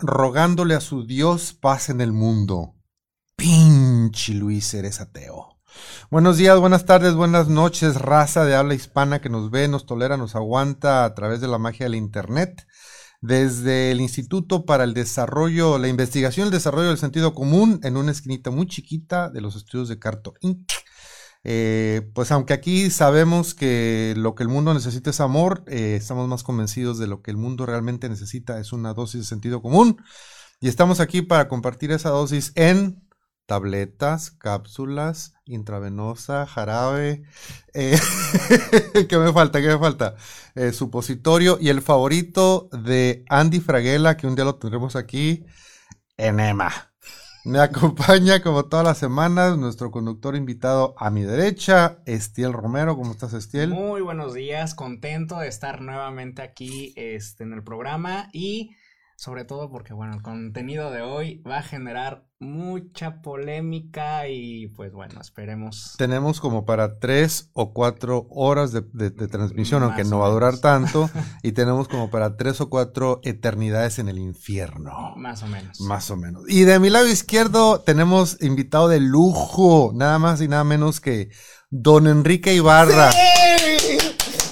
[0.00, 2.74] rogándole a su Dios paz en el mundo.
[3.36, 5.56] Pinche Luis, eres ateo.
[6.10, 10.16] Buenos días, buenas tardes, buenas noches, raza de habla hispana que nos ve, nos tolera,
[10.16, 12.66] nos aguanta a través de la magia del Internet.
[13.20, 17.96] Desde el Instituto para el Desarrollo, la Investigación y el Desarrollo del Sentido Común, en
[17.96, 20.34] una esquinita muy chiquita de los estudios de Carto.
[21.48, 26.26] Eh, pues aunque aquí sabemos que lo que el mundo necesita es amor, eh, estamos
[26.26, 30.02] más convencidos de lo que el mundo realmente necesita es una dosis de sentido común.
[30.60, 33.00] Y estamos aquí para compartir esa dosis en
[33.46, 37.22] tabletas, cápsulas, intravenosa, jarabe.
[37.74, 37.96] Eh,
[39.08, 39.60] ¿Qué me falta?
[39.60, 40.16] ¿Qué me falta?
[40.72, 45.44] Supositorio y el favorito de Andy Fraguela, que un día lo tendremos aquí,
[46.16, 46.95] enema.
[47.46, 52.96] Me acompaña como todas las semanas nuestro conductor invitado a mi derecha, Estiel Romero.
[52.96, 53.70] ¿Cómo estás, Estiel?
[53.70, 58.74] Muy buenos días, contento de estar nuevamente aquí este, en el programa y
[59.16, 64.92] sobre todo porque, bueno, el contenido de hoy va a generar mucha polémica y pues
[64.92, 65.94] bueno, esperemos.
[65.96, 68.82] Tenemos como para tres o cuatro horas de,
[69.28, 71.08] transmisión, aunque no va a durar tanto,
[71.42, 75.14] y tenemos como para tres o cuatro eternidades en el infierno.
[75.16, 75.80] Más o menos.
[75.80, 76.44] Más o menos.
[76.48, 81.30] Y de mi lado izquierdo tenemos invitado de lujo, nada más y nada menos que
[81.70, 83.10] don Enrique Ibarra.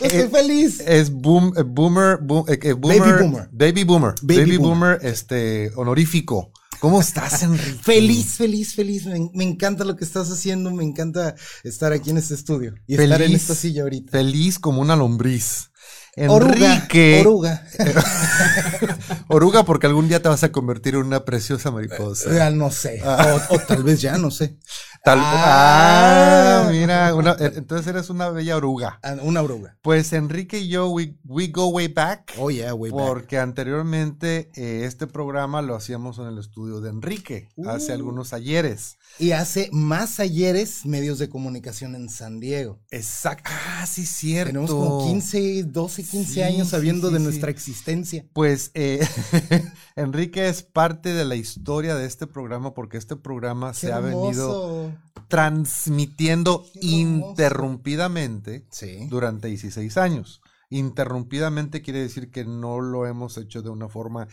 [0.13, 0.81] Estoy eh, feliz.
[0.81, 3.49] Es boom, eh, boomer, eh, boomer, Baby boomer.
[3.51, 4.15] Baby boomer.
[4.23, 6.53] Baby, boomer, este, honorífico.
[6.79, 7.79] ¿Cómo estás, Enrique?
[7.83, 9.07] feliz, feliz, feliz.
[9.07, 10.71] Me, encanta lo que estás haciendo.
[10.73, 14.11] Me encanta estar aquí en este estudio y estar en esta silla ahorita.
[14.11, 15.71] Feliz como una lombriz.
[16.17, 17.21] Enrique.
[17.21, 17.67] Oruga.
[19.29, 22.33] Oruga, porque algún día te vas a convertir en una preciosa mariposa.
[22.33, 23.01] Ya no sé.
[23.05, 23.49] Ah.
[23.49, 24.59] o, tal vez ya, no sé.
[25.05, 29.01] Tal, ah, ah mira, eh, entonces eres una bella oruga.
[29.03, 29.77] Ah, una oruga.
[29.83, 31.15] Pues Enrique y yo, we,
[31.49, 32.33] go way back.
[32.39, 33.07] Oh, yeah, way back.
[33.07, 37.97] Porque anteriormente eh, este programa lo hacíamos en el estudio de Enrique, hace uh.
[37.97, 38.97] algunos ayeres.
[39.19, 42.81] Y hace más ayeres medios de comunicación en San Diego.
[42.91, 43.49] Exacto.
[43.53, 44.49] Ah, sí, cierto.
[44.49, 48.27] Tenemos como 15, 12, 15 años sabiendo de nuestra existencia.
[48.33, 49.07] Pues eh,
[49.97, 54.93] Enrique es parte de la historia de este programa porque este programa se ha venido
[55.29, 58.67] transmitiendo interrumpidamente
[59.09, 60.43] durante 16 años.
[60.71, 64.27] Interrumpidamente quiere decir que no lo hemos hecho de una forma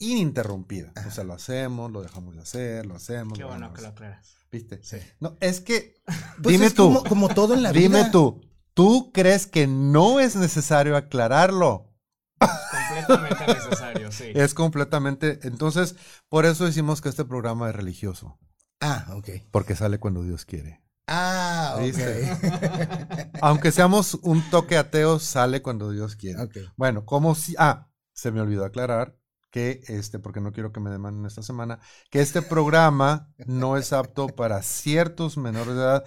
[0.00, 0.92] ininterrumpida.
[1.06, 3.38] O sea, lo hacemos, lo dejamos de hacer, lo hacemos.
[3.38, 4.34] Qué bueno que lo aclaras.
[4.50, 4.80] ¿Viste?
[4.82, 4.96] Sí.
[5.20, 6.02] No, es que.
[6.42, 7.04] Pues dime tú.
[7.08, 7.82] Como, todo en la vida.
[7.82, 8.40] Dime tú.
[8.74, 11.92] ¿Tú crees que no es necesario aclararlo?
[12.38, 14.24] Completamente necesario, sí.
[14.34, 15.38] Es completamente.
[15.42, 15.94] Entonces,
[16.28, 18.38] por eso decimos que este programa es religioso.
[18.80, 19.28] Ah, ok.
[19.50, 20.82] Porque sale cuando Dios quiere.
[21.06, 23.30] Ah, ok.
[23.42, 26.40] Aunque seamos un toque ateo, sale cuando Dios quiere.
[26.42, 26.64] Okay.
[26.76, 27.54] Bueno, como si.
[27.58, 29.19] Ah, se me olvidó aclarar
[29.50, 31.80] que este, porque no quiero que me demanden esta semana,
[32.10, 36.04] que este programa no es apto para ciertos menores de edad.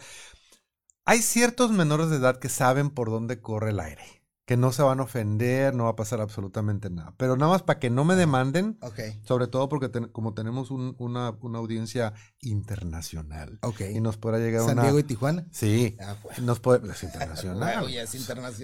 [1.06, 4.84] Hay ciertos menores de edad que saben por dónde corre el aire que no se
[4.84, 7.14] van a ofender, no va a pasar absolutamente nada.
[7.18, 8.78] Pero nada más para que no me demanden,
[9.24, 13.60] sobre todo porque como tenemos una, audiencia internacional.
[13.94, 15.48] Y nos podrá llegar ¿San Diego y Tijuana?
[15.52, 15.98] Sí.
[16.02, 17.88] Ah, nos puede, es internacional.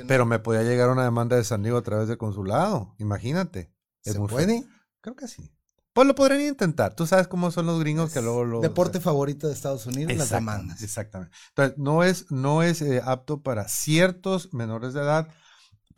[0.07, 3.71] Pero me podría llegar una demanda de San Diego a través del consulado, imagínate.
[4.13, 4.65] ¿Se puede?
[5.01, 5.51] Creo que sí.
[5.93, 6.95] Pues lo podrían intentar.
[6.95, 8.61] Tú sabes cómo son los gringos que luego lo.
[8.61, 10.81] Deporte favorito de Estados Unidos, las demandas.
[10.81, 11.35] Exactamente.
[11.49, 15.27] Entonces, no es, no es eh, apto para ciertos menores de edad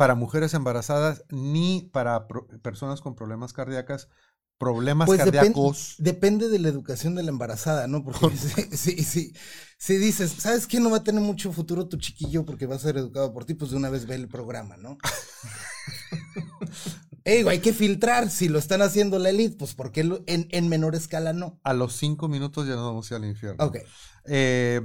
[0.01, 2.25] para mujeres embarazadas ni para
[2.63, 4.09] personas con problemas cardíacas,
[4.57, 5.93] problemas pues cardíacos.
[5.99, 8.03] depende de la educación de la embarazada, ¿no?
[8.03, 8.35] Porque
[8.75, 9.31] si, si,
[9.77, 10.79] si, dices, ¿sabes qué?
[10.79, 13.53] No va a tener mucho futuro tu chiquillo porque va a ser educado por ti,
[13.53, 14.97] pues de una vez ve el programa, ¿no?
[17.23, 18.29] Ey, hay que filtrar.
[18.29, 21.59] Si lo están haciendo la elite, pues ¿por qué en, en, menor escala no?
[21.63, 23.63] A los cinco minutos ya no vamos a ir al infierno.
[23.63, 23.77] Ok.
[24.25, 24.81] Eh,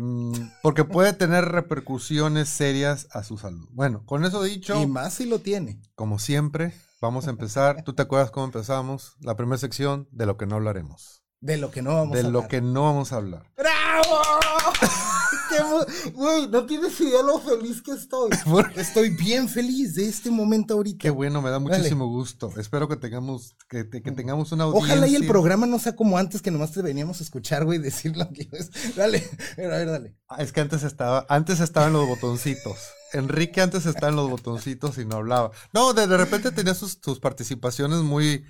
[0.62, 3.69] porque puede tener repercusiones serias a su salud.
[3.73, 4.81] Bueno, con eso dicho.
[4.81, 5.81] Y más si lo tiene.
[5.94, 7.83] Como siempre, vamos a empezar.
[7.85, 9.17] ¿Tú te acuerdas cómo empezamos?
[9.21, 11.23] La primera sección de lo que no hablaremos.
[11.41, 12.25] De lo que no vamos a hablar.
[12.25, 13.53] De lo que no vamos a hablar.
[13.56, 14.21] ¡Bravo!
[16.14, 18.31] Güey, no tienes idea lo feliz que estoy.
[18.76, 20.98] Estoy bien feliz de este momento ahorita.
[20.98, 22.52] Qué bueno, me da muchísimo gusto.
[22.56, 24.94] Espero que tengamos, que, tengamos una audiencia.
[24.94, 27.78] Ojalá y el programa no sea como antes que nomás te veníamos a escuchar, güey,
[27.78, 28.94] decir lo que es.
[28.94, 30.16] Dale, a ver, dale.
[30.28, 32.76] Ah, es que antes estaba, antes estaban los botoncitos.
[33.12, 35.50] Enrique antes estaba en los botoncitos y no hablaba.
[35.72, 38.44] No, de, repente tenía sus, sus participaciones muy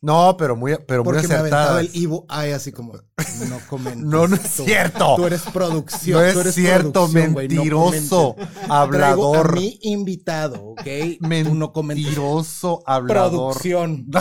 [0.00, 1.74] no, pero muy, pero Porque muy acertadas.
[1.74, 4.04] me el Ivo ay, así como, no comentas.
[4.04, 5.16] no, no es cierto.
[5.16, 6.20] Tú eres producción.
[6.34, 8.36] No es cierto, mentiroso,
[8.68, 9.32] hablador.
[9.32, 10.86] Traigo a mi invitado, ¿ok?
[11.20, 13.54] Mentiroso, hablador.
[13.54, 14.06] Producción.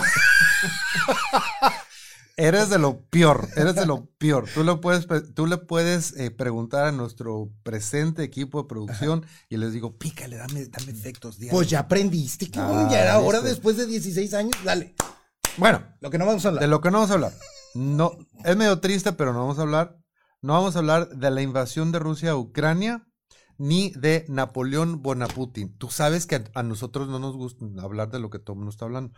[2.39, 4.45] Eres de lo peor, eres de lo peor.
[4.53, 9.57] Tú le puedes, tú le puedes eh, preguntar a nuestro presente equipo de producción y
[9.57, 11.37] les digo, pícale, dame, dame efectos.
[11.37, 11.63] Pues algo".
[11.63, 12.85] ya aprendiste, cabrón.
[12.85, 14.55] Ah, ya era hora después de 16 años.
[14.63, 14.93] Dale.
[15.57, 16.61] Bueno, Lo que no vamos a hablar.
[16.61, 17.33] de lo que no vamos a hablar.
[17.73, 19.97] No, es medio triste, pero no vamos a hablar.
[20.41, 23.07] No vamos a hablar de la invasión de Rusia a Ucrania
[23.57, 25.73] ni de Napoleón Bonaparte.
[25.79, 28.71] Tú sabes que a, nosotros no nos gusta hablar de lo que todo el mundo
[28.71, 29.13] está hablando.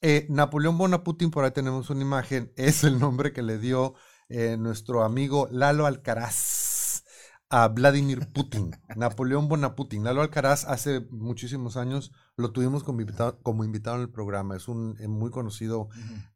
[0.00, 3.94] Eh, Napoleón Bonaparte, por ahí tenemos una imagen, es el nombre que le dio
[4.28, 7.04] eh, nuestro amigo Lalo Alcaraz
[7.50, 8.72] a Vladimir Putin.
[8.96, 10.00] Napoleón Bonaparte.
[10.00, 14.56] Lalo Alcaraz hace muchísimos años lo tuvimos como invitado, como invitado en el programa.
[14.56, 15.88] Es un eh, muy conocido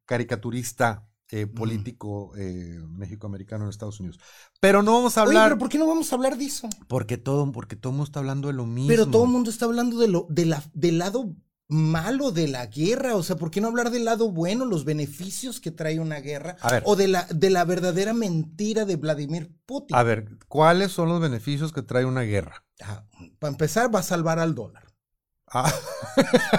[0.05, 4.19] caricaturista eh, político eh, mexicoamericano en Estados Unidos.
[4.61, 6.69] Pero no vamos a Oye, hablar pero ¿por qué no vamos a hablar de eso?
[6.89, 8.89] porque todo porque todo el mundo está hablando de lo mismo.
[8.89, 11.35] Pero todo el mundo está hablando de lo, de la, del lado
[11.69, 13.17] malo de la guerra.
[13.17, 16.57] O sea, ¿por qué no hablar del lado bueno, los beneficios que trae una guerra?
[16.61, 16.83] A ver.
[16.85, 19.97] O de la, de la verdadera mentira de Vladimir Putin.
[19.97, 22.65] A ver, ¿cuáles son los beneficios que trae una guerra?
[23.39, 24.92] Para empezar, va a salvar al dólar.
[25.55, 25.73] Ah,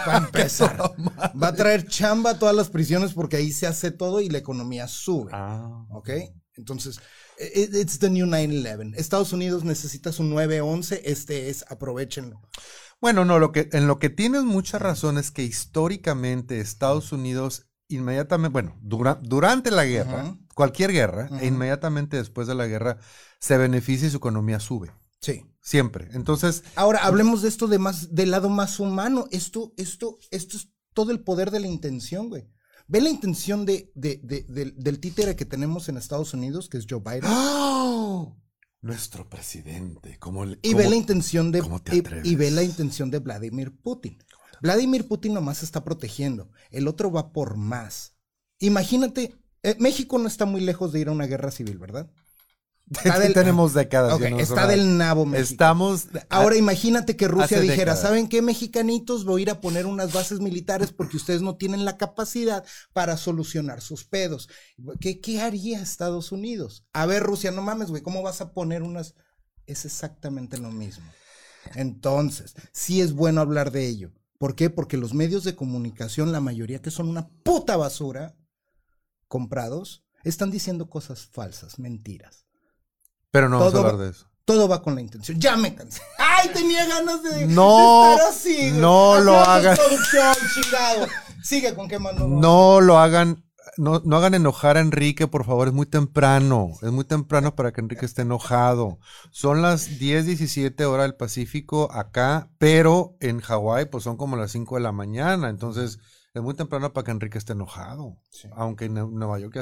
[0.05, 0.77] Para empezar.
[1.41, 4.37] va a traer chamba a todas las prisiones porque ahí se hace todo y la
[4.37, 5.31] economía sube.
[5.33, 5.85] ah.
[5.89, 6.09] ¿Ok?
[6.55, 6.99] Entonces,
[7.55, 8.93] it- it's the new 9-11.
[8.97, 11.01] Estados Unidos necesita su 9-11.
[11.03, 12.39] Este es, aprovechenlo.
[13.01, 17.67] Bueno, no, lo que, en lo que tienes mucha razón es que históricamente Estados Unidos
[17.89, 22.97] inmediatamente, bueno, dura- durante la guerra, cualquier guerra, e inmediatamente después de la guerra,
[23.39, 24.91] se beneficia y su economía sube.
[25.19, 25.45] Sí.
[25.65, 26.09] Siempre.
[26.11, 29.25] Entonces, Ahora, hablemos de esto de más, del lado más humano.
[29.31, 32.47] Esto, esto, esto es todo el poder de la intención, güey.
[32.87, 36.77] Ve la intención de, de- de- del, del títere que tenemos en Estados Unidos, que
[36.77, 37.23] es Joe Biden.
[37.25, 38.37] ¡Oh!
[38.81, 41.95] nuestro presidente, como le- Y ve la intención de cómo te
[42.25, 44.17] y- ve la intención de Vladimir Putin.
[44.61, 46.51] Vladimir Putin nomás está protegiendo.
[46.69, 48.17] El otro va por más.
[48.59, 52.11] Imagínate, eh, México no está muy lejos de ir a una guerra civil, ¿verdad?
[52.91, 54.19] Está del- tenemos décadas.
[54.19, 55.51] No está del nabo México.
[55.53, 56.07] Estamos.
[56.29, 58.01] Ahora imagínate que Rusia dijera, décadas.
[58.01, 59.25] ¿saben qué, mexicanitos?
[59.25, 63.17] Voy a ir a poner unas bases militares porque ustedes no tienen la capacidad para
[63.17, 64.49] solucionar sus pedos.
[64.99, 66.85] ¿Qué, qué haría Estados Unidos?
[66.93, 69.15] A ver, Rusia, no mames, güey, ¿cómo vas a poner unas...?
[69.65, 71.05] Es exactamente lo mismo.
[71.75, 74.11] Entonces, sí es bueno hablar de ello.
[74.37, 74.69] ¿Por qué?
[74.69, 78.35] Porque los medios de comunicación, la mayoría que son una puta basura,
[79.29, 82.42] comprados, están diciendo cosas falsas, mentiras.
[83.33, 84.27] Pero no vamos a hablar va- de eso.
[84.45, 85.39] Todo va con la intención.
[85.39, 86.01] Ya me cansé.
[86.19, 88.69] ¡Ay, tenía ganas de, No, de estar así!
[88.69, 88.71] güey.
[88.81, 89.79] no lo hagas.
[91.43, 92.27] Sigue con qué mano.
[92.27, 93.43] No lo hagan.
[93.77, 96.69] No, no hagan enojar a Enrique, por favor, es muy temprano.
[96.83, 98.99] Es muy temprano para que Enrique esté enojado.
[99.31, 104.51] Son las 10, 17 horas del Pacífico acá, pero en Hawái pues son como las
[104.51, 105.49] 5 de la mañana.
[105.49, 105.97] Entonces
[106.35, 108.17] es muy temprano para que Enrique esté enojado.
[108.29, 108.47] Sí.
[108.55, 109.55] Aunque en Nueva York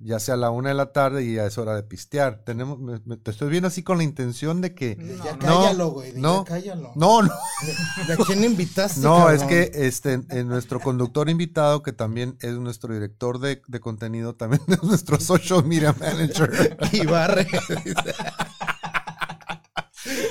[0.00, 2.42] ya sea, sea la una de la tarde y ya es hora de pistear.
[2.44, 4.94] Tenemos, me- me- te estoy viendo así con la intención de que...
[4.96, 5.38] No, Ya no.
[5.38, 6.12] cállalo, güey.
[6.12, 6.92] ya no, cállalo.
[6.94, 7.32] No, no.
[8.06, 9.00] ¿De, de quién invitaste?
[9.00, 13.80] No, es que este, en nuestro conductor invitado, que también es nuestro director de, de
[13.80, 16.76] contenido, también es nuestro social media manager.
[16.92, 17.46] Ibarre.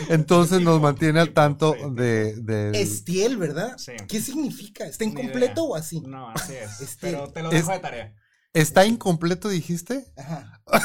[0.10, 2.34] Entonces nos mantiene al tanto de,
[2.74, 3.76] Estiel, ¿verdad?
[3.78, 3.92] Sí.
[4.08, 4.86] ¿Qué significa?
[4.86, 5.64] ¿Está idea.
[5.64, 6.00] o así?
[6.02, 6.80] No, así es.
[6.82, 8.16] Este, Pero te lo es- dejo de tarea.
[8.54, 10.12] ¿Está incompleto, dijiste?
[10.18, 10.62] Ajá.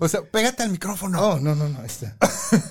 [0.00, 1.20] O sea, pégate al micrófono.
[1.20, 2.16] No, no, no, no, está.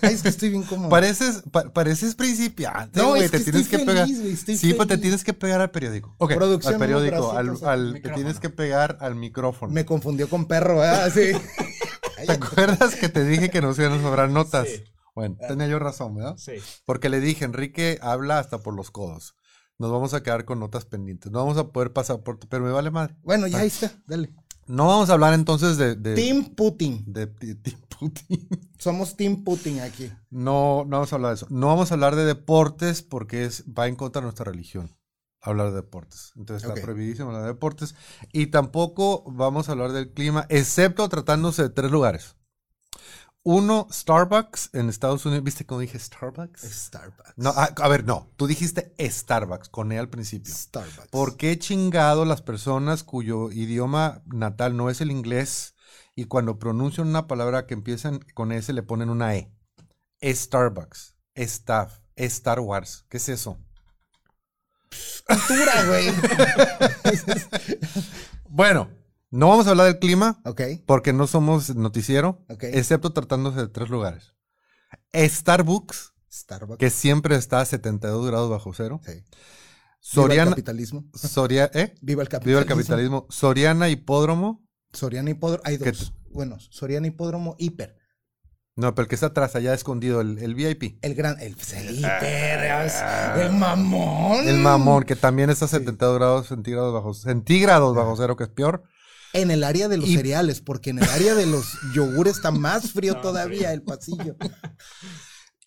[0.01, 0.89] Ay, es que estoy bien cómodo.
[0.89, 3.24] Pareces, pa- pareces principiante, No, güey.
[3.25, 4.08] es que te tienes estoy que pegar.
[4.08, 5.01] feliz, sí, pues te feliz.
[5.01, 6.15] tienes que pegar al periódico.
[6.18, 9.72] Ok, Producción, al periódico, al, al- al te tienes que pegar al micrófono.
[9.72, 11.12] Me confundió con perro, ¿verdad?
[11.13, 11.34] Sí.
[12.25, 14.68] ¿Te acuerdas que te dije que nos iban a sobrar notas?
[14.68, 14.84] Sí.
[15.13, 16.36] Bueno, tenía yo razón, ¿verdad?
[16.38, 16.53] Sí.
[16.86, 19.36] Porque le dije, Enrique habla hasta por los codos.
[19.80, 21.32] Nos vamos a quedar con notas pendientes.
[21.32, 22.39] No vamos a poder pasar por...
[22.39, 23.15] Pero me vale madre.
[23.24, 24.34] Bueno, ya ahí está, dale.
[24.68, 25.96] No vamos a hablar entonces de...
[25.96, 27.03] de Team Putin.
[27.08, 28.48] de- de- de Putin.
[28.77, 30.12] Somos Team Putin aquí.
[30.30, 31.48] No, no vamos a hablar de eso.
[31.50, 34.96] No vamos a hablar de deportes porque es, va en contra de nuestra religión.
[35.42, 36.32] Hablar de deportes.
[36.38, 37.96] Entonces está prohibidísimo hablar de deportes.
[38.32, 42.38] Y tampoco vamos a hablar del clima, excepto tratándose de tres lugares.
[43.46, 45.44] Uno, Starbucks en Estados Unidos.
[45.44, 46.62] ¿Viste cómo dije Starbucks?
[46.62, 47.34] Starbucks.
[47.36, 48.32] No, a, a ver, no.
[48.38, 50.54] Tú dijiste Starbucks con E al principio.
[50.54, 51.10] Starbucks.
[51.10, 55.76] ¿Por qué chingado las personas cuyo idioma natal no es el inglés
[56.16, 59.52] y cuando pronuncian una palabra que empiezan con S le ponen una E?
[60.22, 63.06] Starbucks, Staff, Star Wars.
[63.10, 63.60] ¿Qué es eso?
[65.28, 66.14] Cultura, güey.
[68.56, 68.92] Bueno,
[69.34, 70.62] no vamos a hablar del clima ok.
[70.86, 74.34] porque no somos noticiero, excepto tratándose de tres lugares.
[75.13, 76.80] Starbucks, Starbucks.
[76.80, 79.02] que siempre está a 72 grados bajo cero.
[79.06, 79.12] Sí.
[79.12, 79.25] Viva el
[80.00, 81.06] Soriana, capitalismo.
[81.13, 81.96] Soria, ¿eh?
[82.02, 82.60] Viva el Viva capitalismo.
[82.60, 83.28] el capitalismo.
[83.30, 84.66] Soriana Hipódromo.
[84.92, 85.63] Soriana Hipódromo.
[85.66, 86.13] Hay ¿Qué dos.
[86.30, 87.98] Bueno, Soriana Hipódromo Hiper.
[88.75, 90.98] No, pero el que está atrás, allá escondido, el, el VIP.
[91.04, 91.40] El gran.
[91.40, 92.86] El, el hiper.
[92.86, 93.02] es-
[93.38, 94.48] el mamón.
[94.48, 98.50] El mamón, que también está a 72 grados centígrados bajo, centígrados bajo cero, que es
[98.50, 98.84] peor.
[99.34, 102.52] En el área de los Y- cereales, porque en el área de los yogures está
[102.52, 104.36] más frío todavía el pasillo.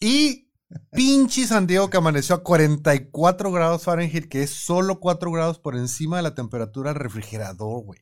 [0.00, 0.50] Y
[0.92, 5.76] pinche San Diego que amaneció a 44 grados Fahrenheit, que es solo 4 grados por
[5.76, 8.00] encima de la temperatura del refrigerador, güey.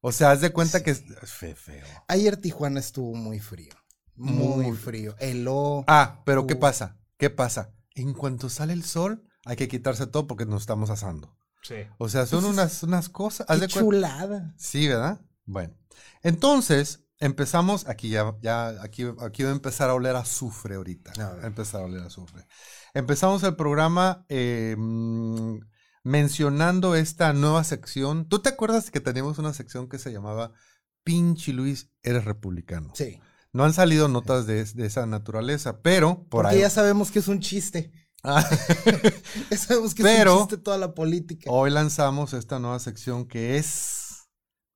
[0.00, 1.84] O sea, haz de cuenta que es fe- feo.
[2.08, 3.72] Ayer Tijuana estuvo muy frío.
[4.16, 4.76] Muy, Muy.
[4.76, 5.14] frío.
[5.18, 5.84] Heló.
[5.86, 6.98] Ah, pero ¿qué pasa?
[7.18, 7.72] ¿Qué pasa?
[7.94, 11.36] En cuanto sale el sol, hay que quitarse todo porque nos estamos asando.
[11.62, 11.76] Sí.
[11.98, 13.46] O sea, son unas, unas cosas.
[13.46, 14.54] Qué chulada.
[14.56, 15.20] Sí, ¿verdad?
[15.44, 15.74] Bueno.
[16.22, 21.12] Entonces, empezamos, aquí ya, ya, aquí, aquí va a empezar a oler a azufre ahorita.
[21.22, 21.40] A ver.
[21.40, 22.46] Va a empezar a oler a azufre.
[22.94, 25.58] Empezamos el programa eh, mm,
[26.04, 28.28] mencionando esta nueva sección.
[28.28, 30.52] ¿Tú te acuerdas que teníamos una sección que se llamaba
[31.04, 32.92] Pinche Luis, eres republicano?
[32.94, 33.20] Sí.
[33.52, 36.60] No han salido notas de, de esa naturaleza, pero por Porque ahí.
[36.60, 37.92] ya sabemos que es un chiste.
[38.22, 38.42] Ah,
[39.56, 41.50] sabemos que Pero- toda la política.
[41.50, 44.28] hoy lanzamos esta nueva sección que es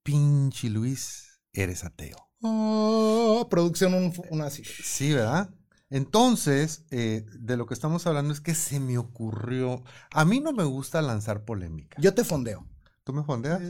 [0.02, 2.16] Pinche Luis, eres ateo.
[2.42, 4.62] Oh, producción un, una así.
[4.64, 5.50] Sí, ¿verdad?
[5.90, 9.82] Entonces, eh, de lo que estamos hablando es que se me ocurrió.
[10.12, 11.96] A mí no me gusta lanzar polémica.
[12.00, 12.66] Yo te fondeo.
[13.04, 13.60] ¿Tú me fondeas?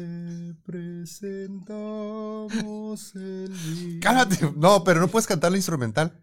[0.64, 4.52] presentamos el Cálmate.
[4.56, 6.20] No, pero no puedes cantar la instrumental.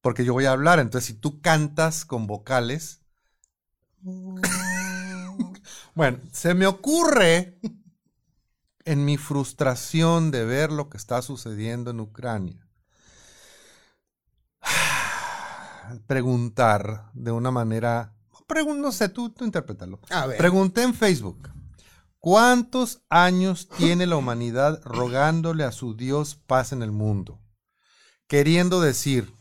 [0.00, 0.78] Porque yo voy a hablar.
[0.78, 3.00] Entonces, si tú cantas con vocales.
[5.92, 7.58] Bueno, se me ocurre
[8.84, 12.66] en mi frustración de ver lo que está sucediendo en Ucrania.
[16.06, 18.14] Preguntar de una manera.
[18.66, 20.00] no sé, tú, tú interprétalo.
[20.10, 20.38] A ver.
[20.38, 21.50] Pregunté en Facebook.
[22.18, 27.40] ¿Cuántos años tiene la humanidad rogándole a su Dios paz en el mundo?
[28.26, 29.32] Queriendo decir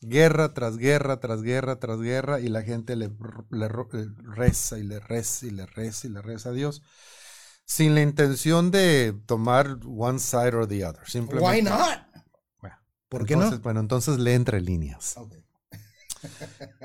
[0.00, 3.10] guerra tras guerra, tras guerra, tras guerra, y la gente le,
[3.50, 6.82] le ro- le reza y le reza y le reza y le reza a Dios,
[7.64, 11.06] sin la intención de tomar one side or the other.
[11.08, 11.52] Simplemente.
[11.52, 11.98] Why not?
[12.60, 12.76] Bueno,
[13.08, 13.62] ¿Por qué entonces, no?
[13.62, 15.16] Bueno, entonces lee entre líneas.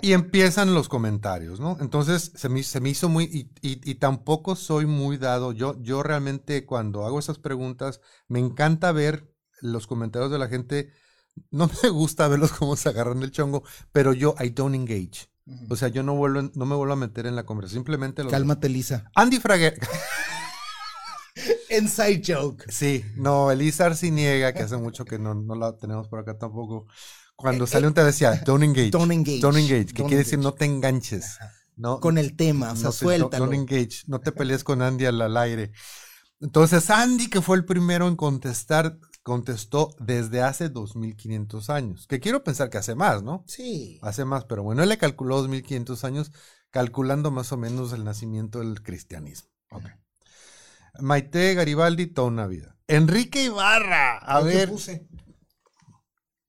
[0.01, 1.77] Y empiezan los comentarios, ¿no?
[1.79, 5.81] Entonces se me, se me hizo muy, y, y- y tampoco soy muy dado, yo,
[5.81, 10.91] yo realmente cuando hago esas preguntas, me encanta ver los comentarios de la gente,
[11.51, 15.27] no me gusta verlos como se agarran el chongo, pero yo, I don't engage.
[15.69, 18.31] O sea, yo no, vuelvo, no me vuelvo a meter en la conversación, simplemente los...
[18.31, 19.11] Cálmate, Lisa.
[19.13, 19.77] Andy Fraguer,
[21.69, 22.63] Inside joke.
[22.69, 26.87] sí, no, Elisa Arciniega, que hace mucho que no, no la tenemos por acá tampoco,
[27.35, 28.91] cuando Eh, salió un te decía, don't engage.
[28.91, 29.41] Don't engage.
[29.41, 31.37] Don't engage, que Don't quiere decir no te enganches.
[31.75, 33.45] No, Con el tema, o sea, no suéltalo.
[33.45, 35.71] Don't engage, no te pelees con Andy al, al aire.
[36.39, 42.05] Entonces, Andy, que fue el primero en contestar, contestó desde hace 2500 años.
[42.05, 43.43] Que quiero pensar que hace más, ¿no?
[43.47, 43.97] Sí.
[44.03, 46.31] Hace más, pero bueno, él le calculó 2500 años,
[46.69, 49.49] calculando más o menos el nacimiento del cristianismo.
[49.71, 49.85] Ok.
[50.99, 52.77] Maite Garibaldi, toda una vida.
[52.87, 55.07] Enrique Ibarra, a ¿Qué ver, puse?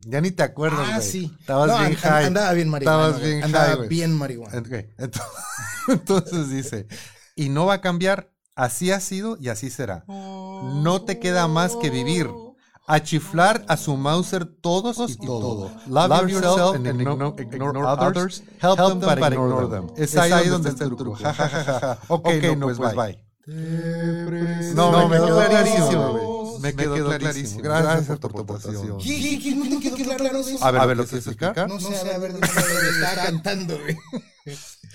[0.01, 1.35] ya ni te acuerdas, Ah, sí.
[1.41, 2.25] Estabas No, bien and- high.
[2.27, 3.07] Andaba bien marihuana.
[3.07, 4.63] Estabas bien Andaba high, bien marihuana.
[5.89, 6.89] Entonces dice,
[7.37, 10.05] y no va a cambiar, así ha sido y así será.
[10.09, 12.29] No te queda más que vivir.
[12.89, 15.73] A chiflar a su Mauser todos y todo.
[15.89, 18.45] Love, yourself and ignore, ignore others.
[18.63, 19.89] Help, them but ignore them.
[19.97, 21.17] Es ahí, donde está el truco.
[21.17, 21.99] Ja, ja, ja, ja, ja.
[22.09, 23.19] Ok, no, pues bye.
[24.75, 26.59] No, me quedó clarísimo.
[26.61, 27.63] Me quedó clarísimo.
[27.63, 28.99] Gracias por tu aportación.
[28.99, 29.55] ¿Qué, qué, qué?
[29.55, 30.65] ¿No te quedó claro eso?
[30.65, 31.69] A ver, a ver, ¿lo quieres explicar?
[31.69, 33.97] No sé, a ver, dime, estaba cantando, güey.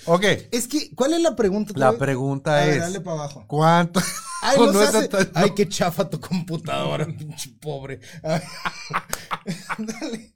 [0.05, 1.73] Ok, Es que, ¿cuál es la pregunta?
[1.75, 3.43] la pregunta A ver, es, dale para abajo.
[3.47, 3.99] ¿cuánto?
[4.41, 7.99] Ay, No, no, hace- tan- Ay, qué chafa tu computadora, pinche pobre.
[9.77, 10.35] Dale.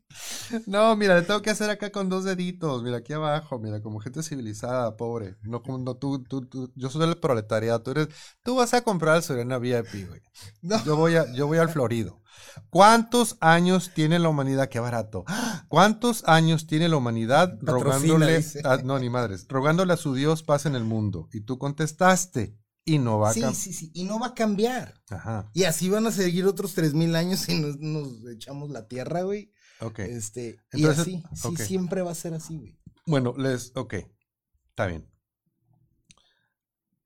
[0.65, 4.00] No, mira, le tengo que hacer acá con dos deditos, mira, aquí abajo, mira, como
[4.00, 5.36] gente civilizada, pobre.
[5.41, 8.07] No como no, tú, tú, tú, yo soy del proletariado, tú eres,
[8.43, 10.22] tú vas a comprar al Serena VIP, güey.
[10.62, 10.84] No.
[10.86, 12.22] Yo voy a, yo voy al Florido.
[12.69, 14.69] ¿Cuántos años tiene la humanidad?
[14.69, 15.25] Qué barato.
[15.67, 20.43] ¿Cuántos años tiene la humanidad Patrocina, rogándole, a- no, ni madres, rogándole a su Dios
[20.43, 21.27] paz en el mundo?
[21.33, 23.62] Y tú contestaste, y no va a Sí, cambiar.
[23.62, 23.91] sí, sí.
[23.93, 25.01] Y no va a cambiar.
[25.09, 28.88] Ajá, Y así van a seguir otros tres mil años y nos, nos echamos la
[28.88, 29.51] tierra, güey.
[29.81, 30.00] ok.
[30.00, 32.79] Este, Entonces, y así, sí, siempre va a ser así, güey.
[33.07, 33.95] Bueno, les, ok,
[34.69, 35.09] está bien.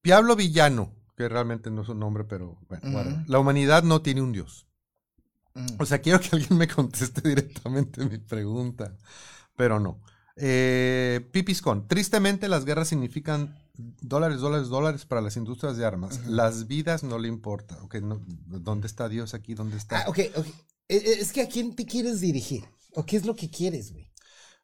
[0.04, 4.32] Diablo Villano, que realmente no es un nombre, pero bueno, la humanidad no tiene un
[4.32, 4.68] Dios.
[5.78, 8.96] O sea, quiero que alguien me conteste directamente mi pregunta,
[9.56, 10.02] pero no.
[10.36, 13.58] Eh, Pipiscon, tristemente las guerras significan
[14.02, 16.26] dólares, dólares, dólares para las industrias de armas.
[16.28, 17.78] Las vidas no le importa.
[17.84, 19.54] Ok, no, ¿dónde está Dios aquí?
[19.54, 20.02] ¿Dónde está?
[20.02, 20.46] Ah, ok, ok.
[20.88, 22.64] E- e- Es que a quién te quieres dirigir.
[22.96, 24.10] ¿O qué es lo que quieres, güey?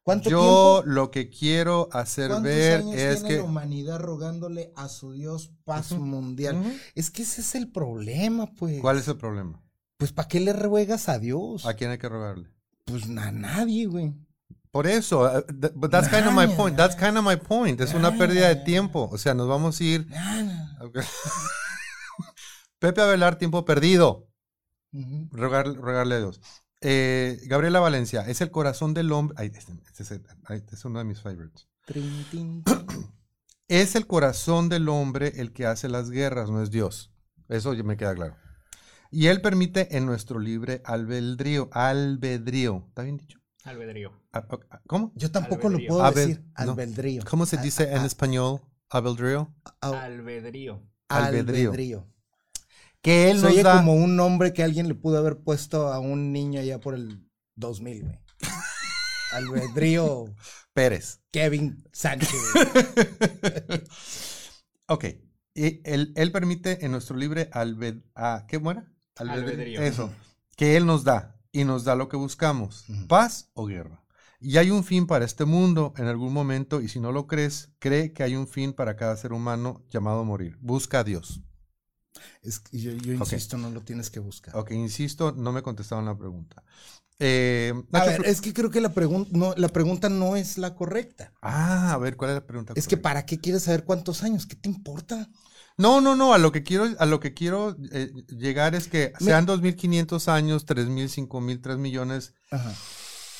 [0.02, 0.84] ¿Cuánto Yo tiempo?
[0.86, 3.38] lo que quiero hacer ¿Cuántos ver años es tiene que...
[3.40, 6.80] la humanidad rogándole a su Dios paz mundial?
[6.94, 8.82] Es que ese es el problema, pues.
[8.82, 9.62] ¿Cuál es el problema?
[9.98, 11.66] Pues ¿para qué le ruegas a Dios?
[11.66, 12.50] ¿A quién hay que rogarle?
[12.86, 14.14] Pues a nadie, güey.
[14.72, 16.76] Por eso, uh, th- but that's kind of my point.
[16.76, 17.80] That's kind of my point.
[17.80, 19.10] Es una pérdida de tiempo.
[19.12, 20.08] O sea, nos vamos a ir.
[22.80, 24.28] Pepe Avelar, tiempo perdido.
[25.32, 26.40] Rogar- rogarle a Dios.
[26.82, 29.36] Eh, Gabriela Valencia, es el corazón del hombre.
[29.40, 31.68] Ay, este, este es, este uno de mis favorites.
[31.86, 32.86] Trin, tin, tin.
[33.68, 37.12] Es el corazón del hombre el que hace las guerras, no es Dios.
[37.50, 38.36] Eso ya me queda claro.
[39.16, 41.70] Y él permite en nuestro libre albedrío.
[41.72, 42.84] Albedrío.
[42.90, 43.40] ¿Está bien dicho?
[43.64, 44.12] Albedrío.
[44.34, 45.14] Ah, ah, ¿Cómo?
[45.16, 45.88] Yo tampoco Albedrío.
[45.90, 46.44] lo puedo Abel- decir.
[46.66, 46.72] no.
[46.74, 47.24] Albedrío.
[47.30, 48.60] ¿Cómo se Ah, dice en español?
[48.90, 49.56] Albedrío.
[49.80, 50.84] Albedrío.
[51.08, 51.70] albedrío.
[51.70, 52.08] Albedrío.
[53.02, 53.78] Que él Se nos da.
[53.78, 57.26] como un nombre que alguien le pudo haber puesto a un niño allá por el
[57.56, 58.20] 2000, güey.
[59.32, 60.26] Albedrío
[60.74, 61.22] Pérez.
[61.32, 62.34] Kevin Sánchez.
[64.88, 65.06] ok.
[65.54, 68.00] Y él, él permite en nuestro libre albed...
[68.14, 68.92] ah, ¿Qué buena?
[69.16, 69.82] Albedrío.
[69.82, 70.12] Eso.
[70.56, 71.36] Que él nos da.
[71.52, 72.84] Y nos da lo que buscamos.
[72.90, 73.08] Ujú.
[73.08, 74.04] Paz o guerra.
[74.40, 76.82] Y hay un fin para este mundo en algún momento.
[76.82, 80.24] Y si no lo crees, cree que hay un fin para cada ser humano llamado
[80.26, 80.58] morir.
[80.62, 81.42] Busca a Dios.
[82.42, 84.56] Es que yo, yo insisto, no lo tienes que buscar.
[84.56, 86.64] Ok, insisto, no me contestaron la pregunta.
[87.20, 90.76] Eh, A ver, es que creo que la, pregun- no, la pregunta no es la
[90.76, 91.34] correcta.
[91.42, 92.74] Ah, a ver, ¿cuál es la pregunta?
[92.76, 93.02] Es que correcta?
[93.10, 94.46] ¿para qué quieres saber cuántos años?
[94.46, 95.30] ¿Qué te importa?
[95.78, 99.12] No, no, no, a lo que quiero, a lo que quiero eh, llegar es que
[99.20, 102.74] sean 2.500 años, 3.000, 5.000, 3 millones, Ajá.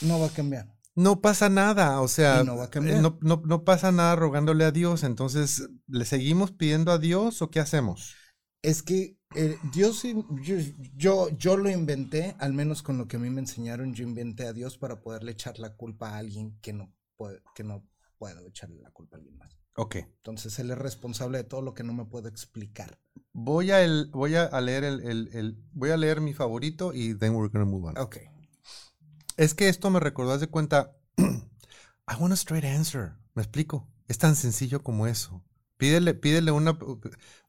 [0.02, 0.68] No va a cambiar.
[0.96, 2.98] no pasa nada, o sea, Y no va a cambiar.
[2.98, 7.42] eh, no, no- no pasa nada rogándole a Dios, entonces, ¿le seguimos pidiendo a Dios
[7.42, 8.16] o qué hacemos?
[8.62, 10.04] Es que eh, Dios,
[10.96, 14.46] yo, yo lo inventé, al menos con lo que a mí me enseñaron, yo inventé
[14.48, 17.86] a Dios para poderle echar la culpa a alguien que no puede, que no
[18.18, 19.58] puedo echarle la culpa a alguien más.
[19.76, 22.98] Ok, Entonces él es responsable de todo lo que no me puedo explicar.
[23.34, 27.14] voy a, el, voy a, leer el, el- el- voy a leer mi favorito y
[27.16, 27.98] then we're gonna move on.
[27.98, 28.18] Ok.
[29.38, 33.14] Es que esto me recordó, haz de cuenta, I want a straight answer.
[33.34, 33.88] ¿Me explico?
[34.08, 35.44] Es tan sencillo como eso.
[35.78, 36.78] Pídele, pídele una...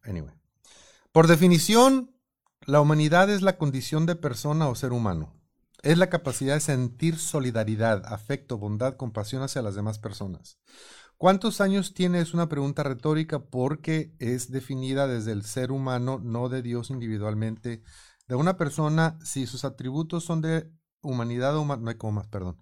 [0.02, 0.34] Anyway.
[1.12, 2.10] Por definición,
[2.62, 5.32] la humanidad es la condición de persona o ser humano.
[5.82, 10.58] Es la capacidad de sentir solidaridad, afecto, bondad, compasión hacia las demás personas.
[11.18, 12.20] ¿Cuántos años tiene?
[12.20, 17.82] Es una pregunta retórica porque es definida desde el ser humano, no de Dios individualmente.
[18.28, 22.58] De una persona, si sus atributos son de humanidad a humanos, no hay comas, perdón.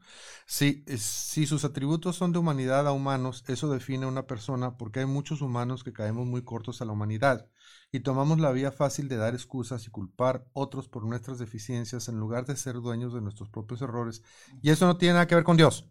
[0.47, 5.01] Si, si sus atributos son de humanidad a humanos, eso define a una persona porque
[5.01, 7.49] hay muchos humanos que caemos muy cortos a la humanidad
[7.90, 12.21] y tomamos la vía fácil de dar excusas y culpar otros por nuestras deficiencias en
[12.21, 14.23] lugar de ser dueños de nuestros propios errores.
[14.62, 15.90] Y eso no tiene nada que ver con Dios.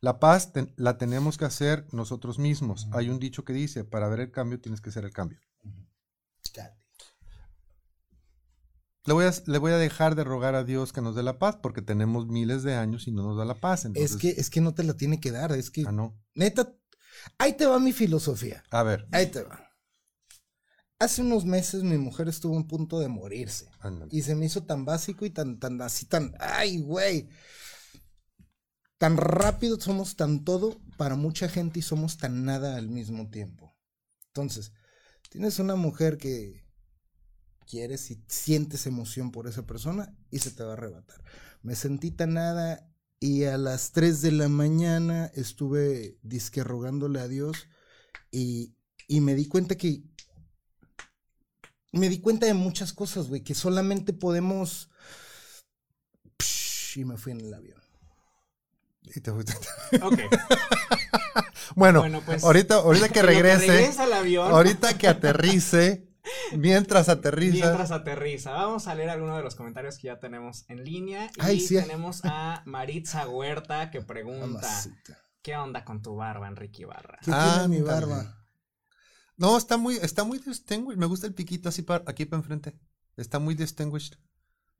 [0.00, 2.88] La paz te- la tenemos que hacer nosotros mismos.
[2.92, 5.38] Hay un dicho que dice, para ver el cambio tienes que ser el cambio.
[6.54, 6.74] Ya.
[9.04, 11.38] Le voy, a, le voy a dejar de rogar a Dios que nos dé la
[11.38, 13.84] paz porque tenemos miles de años y no nos da la paz.
[13.84, 16.18] Entonces, Es que, es que no te la tiene que dar, es que, Ah, no.
[16.34, 16.74] neta,
[17.38, 19.06] ahí te va mi filosofía, A ver.
[19.12, 19.66] ahí te va.
[20.98, 23.70] Hace unos meses mi mujer estuvo a punto de morirse
[24.10, 27.28] y se me hizo tan básico y tan, tan, así, tan, ay, güey.
[29.00, 33.74] Tan rápido somos tan todo para mucha gente y somos tan nada al mismo tiempo.
[34.26, 34.74] Entonces,
[35.30, 36.66] tienes una mujer que
[37.66, 41.24] quieres y sientes emoción por esa persona y se te va a arrebatar.
[41.62, 47.28] Me sentí tan nada y a las 3 de la mañana estuve disque rogándole a
[47.28, 47.68] Dios
[48.30, 48.76] y,
[49.08, 50.02] y me di cuenta que
[51.92, 54.90] me di cuenta de muchas cosas, güey, que solamente podemos
[56.94, 57.79] y me fui en el avión.
[59.02, 59.54] Y te fuiste.
[60.02, 60.18] Ok.
[61.76, 64.50] Bueno, Bueno, pues, ahorita, ahorita que regrese, regresa al avión.
[64.50, 66.08] ahorita que aterrice,
[66.56, 67.66] mientras aterriza.
[67.66, 71.26] Mientras aterriza, vamos a leer algunos de los comentarios que ya tenemos en línea.
[71.36, 71.76] Y Ay, sí.
[71.76, 75.18] tenemos a Maritza Huerta que pregunta: Mamacita.
[75.42, 77.18] ¿Qué onda con tu barba, Enrique Ibarra?
[77.22, 78.36] ¿Qué tiene mi barba?
[79.36, 80.98] No, está muy, está muy distinguished.
[80.98, 82.76] Me gusta el piquito así para, aquí para enfrente.
[83.16, 84.14] Está muy distinguished.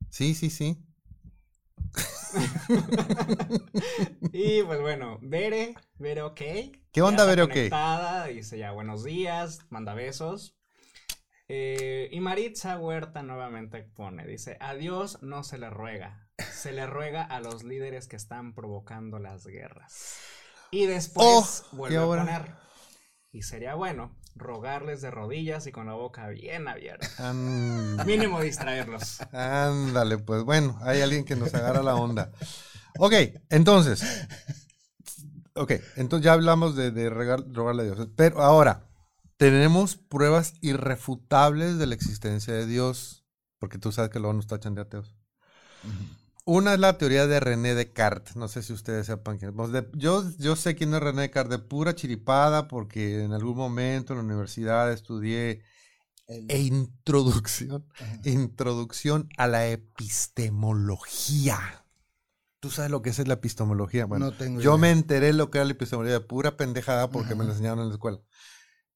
[0.09, 0.77] Sí, sí, sí.
[4.33, 6.41] Y pues bueno, Bere, Bere OK.
[6.91, 7.53] ¿Qué onda, Bere OK?
[8.27, 10.57] Dice ya buenos días, manda besos.
[11.47, 16.87] Eh, y Maritza Huerta nuevamente pone, dice, a Dios no se le ruega, se le
[16.87, 20.17] ruega a los líderes que están provocando las guerras.
[20.71, 22.55] Y después Oh, vuelve ¿y a poner,
[23.33, 27.33] Y sería bueno rogarles de rodillas y con la boca bien abierta.
[27.33, 29.19] Mínimo distraerlos.
[29.31, 32.31] Ándale, pues bueno, hay alguien que nos agarra la onda.
[32.97, 33.13] Ok,
[33.49, 34.03] entonces.
[35.53, 38.07] Ok, entonces ya hablamos de, de regar- rogarle a Dios.
[38.15, 38.87] Pero ahora,
[39.37, 43.25] tenemos pruebas irrefutables de la existencia de Dios.
[43.59, 45.15] Porque tú sabes que luego nos tachan de ateos.
[46.43, 48.35] Una es la teoría de René Descartes.
[48.35, 49.85] No sé si ustedes sepan quién es.
[49.93, 54.19] Yo, yo sé quién es René Descartes de pura chiripada, porque en algún momento en
[54.19, 55.61] la universidad estudié
[56.27, 58.19] El- e introducción, Ajá.
[58.23, 61.59] introducción a la epistemología.
[62.59, 64.05] ¿Tú sabes lo que es la epistemología?
[64.05, 64.81] Bueno, no tengo yo idea.
[64.81, 67.51] me enteré lo que era la epistemología de pura pendejada porque me lo Ajá.
[67.53, 68.19] enseñaron en la escuela.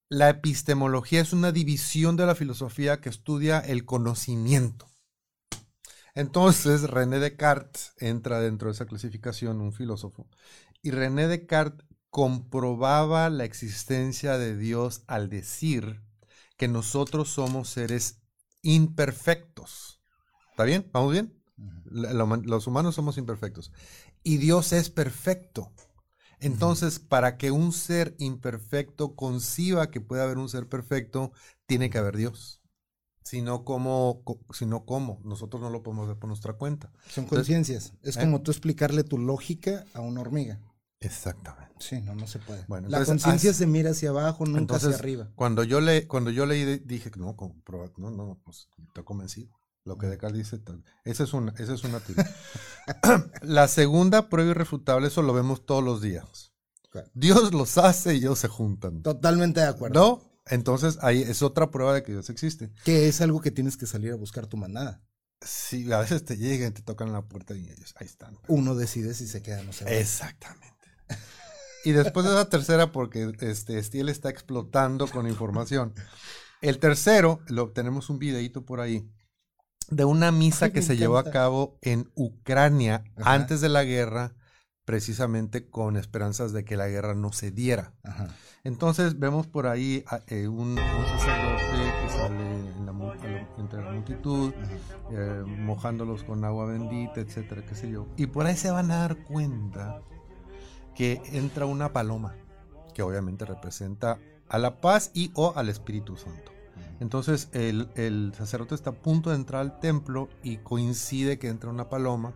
[0.08, 4.88] La epistemología es una división de la filosofía que estudia el conocimiento.
[6.16, 10.28] Entonces, René Descartes entra dentro de esa clasificación, un filósofo,
[10.82, 16.02] y René Descartes comprobaba la existencia de Dios al decir
[16.58, 18.22] que nosotros somos seres
[18.62, 20.00] imperfectos.
[20.50, 20.90] ¿Está bien?
[20.92, 21.34] ¿Vamos bien?
[21.84, 23.72] La- la los humanos somos imperfectos.
[24.22, 25.72] Y Dios es perfecto.
[26.40, 31.32] Entonces, para que un ser imperfecto conciba que puede haber un ser perfecto,
[31.66, 32.62] tiene que haber Dios.
[33.26, 34.20] Si no, ¿cómo?
[34.22, 35.20] co- Si no, ¿cómo?
[35.24, 36.92] Nosotros no lo podemos ver por nuestra cuenta.
[37.08, 37.92] Son conciencias.
[38.02, 38.20] Es ¿eh?
[38.20, 40.60] como tú explicarle tu lógica a una hormiga.
[41.00, 41.74] Exactamente.
[41.80, 42.64] Sí, no, no se puede.
[42.68, 45.32] Bueno, la conciencia se mira hacia abajo, nunca Entonces, hacia arriba.
[45.34, 49.50] Cuando yo, le, cuando yo leí, dije, no, como proba- no, no, pues estoy convencido.
[49.84, 50.62] Lo que Descartes dice,
[51.04, 52.32] esa es una, esa es una teoría.
[53.42, 56.52] La segunda prueba irrefutable, eso lo vemos todos los días.
[56.90, 57.10] Claro.
[57.14, 59.02] Dios los hace y ellos se juntan.
[59.02, 60.00] Totalmente de acuerdo.
[60.00, 60.35] ¿No?
[60.46, 62.70] Entonces ahí es otra prueba de que Dios existe.
[62.84, 65.02] Que es algo que tienes que salir a buscar tu manada.
[65.44, 68.38] Sí, a veces te llegan, te tocan la puerta y ellos, ahí están.
[68.48, 69.90] Uno decide si se queda o no se va.
[69.90, 70.72] Exactamente.
[71.84, 75.94] Y después de la tercera, porque este Stiel está explotando con información.
[76.60, 79.08] El tercero, lo tenemos un videito por ahí,
[79.90, 81.38] de una misa Ay, que se llevó a encanta.
[81.38, 83.34] cabo en Ucrania Ajá.
[83.34, 84.34] antes de la guerra,
[84.86, 87.92] precisamente con esperanzas de que la guerra no se diera.
[88.04, 88.28] Ajá.
[88.64, 92.92] Entonces vemos por ahí a- eh, un, un sacerdote que sale en la
[93.58, 94.52] entre la multitud,
[95.10, 98.06] eh, mojándolos con agua bendita, etcétera, qué sé yo.
[98.16, 100.00] Y por ahí se van a dar cuenta
[100.94, 102.34] que entra una paloma,
[102.94, 104.18] que obviamente representa
[104.48, 106.52] a la paz y o al Espíritu Santo.
[107.00, 111.68] Entonces el, el sacerdote está a punto de entrar al templo y coincide que entra
[111.70, 112.32] una paloma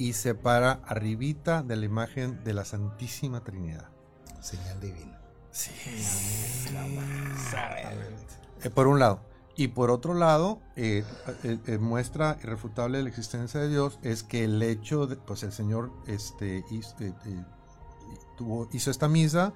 [0.00, 3.90] y se para arribita de la imagen de la Santísima Trinidad.
[4.40, 5.20] Señal divina.
[5.50, 5.72] Sí.
[8.62, 9.20] Eh, por un lado.
[9.56, 11.04] Y por otro lado, eh,
[11.44, 15.52] eh, muestra irrefutable de la existencia de Dios es que el hecho de, pues el
[15.52, 16.94] Señor este, hizo,
[18.38, 19.52] tuvo- hizo esta misa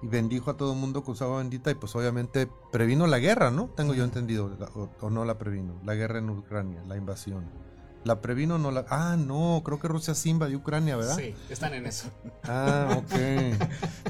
[0.00, 3.18] y bendijo a todo el mundo con su agua bendita y pues obviamente previno la
[3.18, 3.66] guerra, ¿no?
[3.70, 7.44] Tengo yo entendido, la- o, o no la previno, la guerra en Ucrania, la invasión.
[8.08, 8.86] ¿La previno o no la...?
[8.88, 11.14] Ah, no, creo que Rusia sí invadió Ucrania, ¿verdad?
[11.14, 12.08] Sí, están en eso.
[12.42, 13.12] Ah, ok.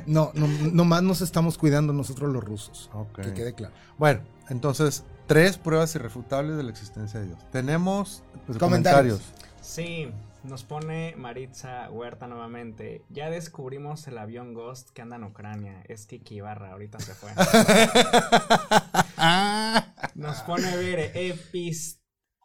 [0.06, 2.90] No, no, nomás nos estamos cuidando nosotros los rusos.
[2.94, 3.22] ok.
[3.22, 3.74] Que quede claro.
[3.98, 7.40] Bueno, entonces, tres pruebas irrefutables de la existencia de Dios.
[7.50, 9.18] Tenemos pues, Comentarios.
[9.18, 9.60] comentarios.
[9.60, 10.12] Sí,
[10.44, 13.02] nos pone Maritza Huerta nuevamente.
[13.08, 15.82] Ya descubrimos el avión Ghost que anda en Ucrania.
[15.88, 17.32] Es Kiki Ibarra, ahorita se fue.
[20.14, 21.98] Nos pone ver epis.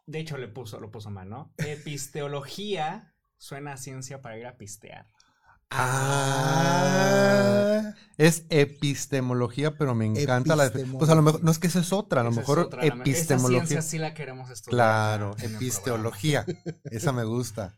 [0.06, 1.52] De hecho, le puso, lo puso mal, ¿no?
[1.58, 5.06] Episteología suena a ciencia para ir a pistear.
[6.64, 10.70] Ah, es epistemología, pero me encanta la.
[10.70, 12.58] Pues a lo mejor, no es que esa es otra, a lo Esa es mejor
[12.66, 13.66] otra, la- Esa epistemología.
[13.66, 14.76] ciencia sí la queremos estudiar.
[14.76, 16.46] Claro, episteología.
[16.84, 17.76] Esa me gusta.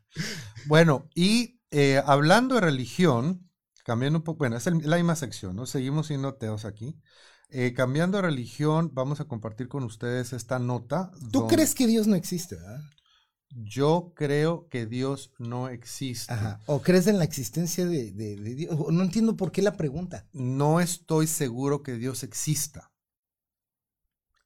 [0.66, 3.50] Bueno, y eh, hablando de religión,
[3.84, 5.64] cambiando un poco, bueno, es el- la misma sección, ¿no?
[5.66, 7.00] Seguimos siendo ateos aquí.
[7.48, 11.12] Eh, cambiando de religión, vamos a compartir con ustedes esta nota.
[11.32, 12.80] ¿Tú crees que Dios no existe, verdad?
[13.50, 16.32] Yo creo que Dios no existe.
[16.32, 16.60] Ajá.
[16.66, 18.76] ¿O crees en la existencia de, de- de Dios?
[18.92, 20.26] No entiendo por qué la pregunta.
[20.32, 22.92] No estoy seguro que Dios exista.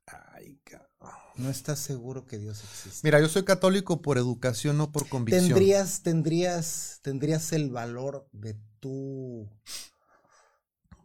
[0.07, 0.89] Ay, cabrón.
[1.37, 3.01] No estás seguro que Dios existe.
[3.07, 5.47] Mira, yo soy católico por educación, no por convicción.
[5.49, 9.49] ¿Tendrías, tendrías, tendrías el valor de tu,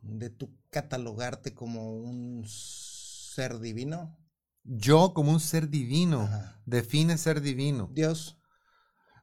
[0.06, 4.18] de tu catalogarte como un ser divino?
[4.63, 6.22] Yo como un ser divino.
[6.22, 6.62] Ajá.
[6.65, 7.89] Define ser divino.
[7.94, 8.38] Dios,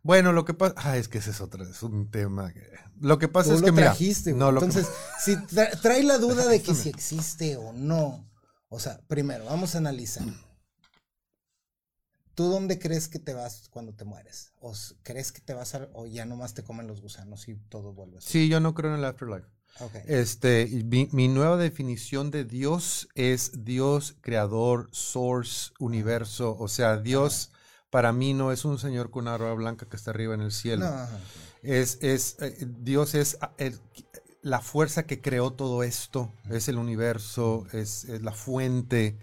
[0.04, 2.52] Bueno, lo que pasa, ah, es que ese es otro, es un tema.
[2.52, 2.66] que-
[3.00, 4.32] Lo que pasa tú es lo que mira, trajiste.
[4.32, 4.92] no, lo que- Entonces,
[5.24, 8.28] si tra- trae la duda de que si existe o no.
[8.68, 10.24] O sea, primero, vamos a analizar.
[12.34, 14.52] ¿Tú dónde crees que te vas cuando te mueres?
[14.60, 17.92] ¿O crees que te vas a, o ya nomás te comen los gusanos y todo
[17.92, 18.30] vuelve a ser?
[18.30, 19.46] sí, yo no creo en el afterlife.
[19.80, 20.02] Okay.
[20.06, 26.56] Este, mi, mi nueva definición de Dios es Dios, creador, source, universo.
[26.58, 27.50] O sea, Dios
[27.90, 30.52] para mí no es un señor con una arma blanca que está arriba en el
[30.52, 30.86] cielo.
[30.86, 31.08] No.
[31.62, 33.52] Es, es, eh, Dios es ah,
[34.40, 39.18] la fuerza que creó todo esto, es el universo, es, es la fuente,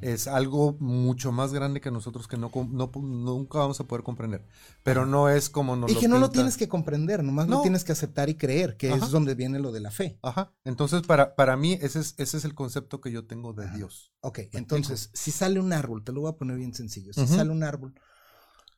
[0.00, 4.44] es algo mucho más grande que nosotros que no, no nunca vamos a poder comprender.
[4.82, 7.56] Pero no es como nos y que no lo tienes que comprender, nomás No.
[7.56, 9.04] lo tienes que aceptar y creer, que Ajá.
[9.04, 10.18] es donde viene lo de la fe.
[10.22, 10.52] Ajá.
[10.64, 13.76] Entonces, para, para mí, ese es, ese es el concepto que yo tengo de Ajá.
[13.76, 14.12] Dios.
[14.20, 17.50] Ok, entonces, si sale un árbol, te lo voy a poner bien sencillo, si sale
[17.50, 17.94] un árbol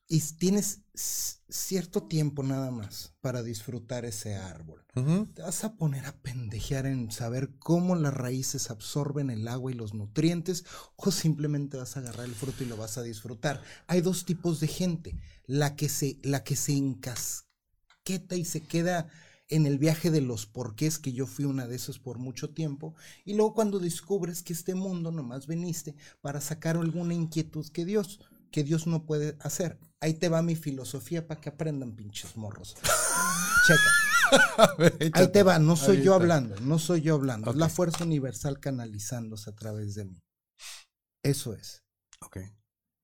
[0.07, 4.85] y tienes cierto tiempo nada más para disfrutar ese árbol,
[5.35, 9.75] te vas a poner a pendejear en saber cómo las raíces absorben el agua y
[9.75, 10.64] los nutrientes
[10.97, 13.62] o simplemente vas a agarrar el fruto y lo vas a disfrutar.
[13.87, 19.09] Hay dos tipos de gente, la que se, la que se encasqueta y se queda
[19.49, 22.95] en el viaje de los porqués, que yo fui una de esos por mucho tiempo,
[23.25, 28.21] y luego cuando descubres que este mundo nomás veniste para sacar alguna inquietud que Dios,
[28.55, 29.81] que Dios no puede hacer.
[29.99, 32.77] Ahí te va mi filosofía para que aprendan pinches morros.
[33.67, 35.11] Checa.
[35.12, 38.61] Ahí te va, no soy yo hablando, no soy yo hablando, es la fuerza universal
[38.61, 40.23] canalizándose a través de mí.
[41.25, 41.83] Eso es.
[42.21, 42.38] Ok.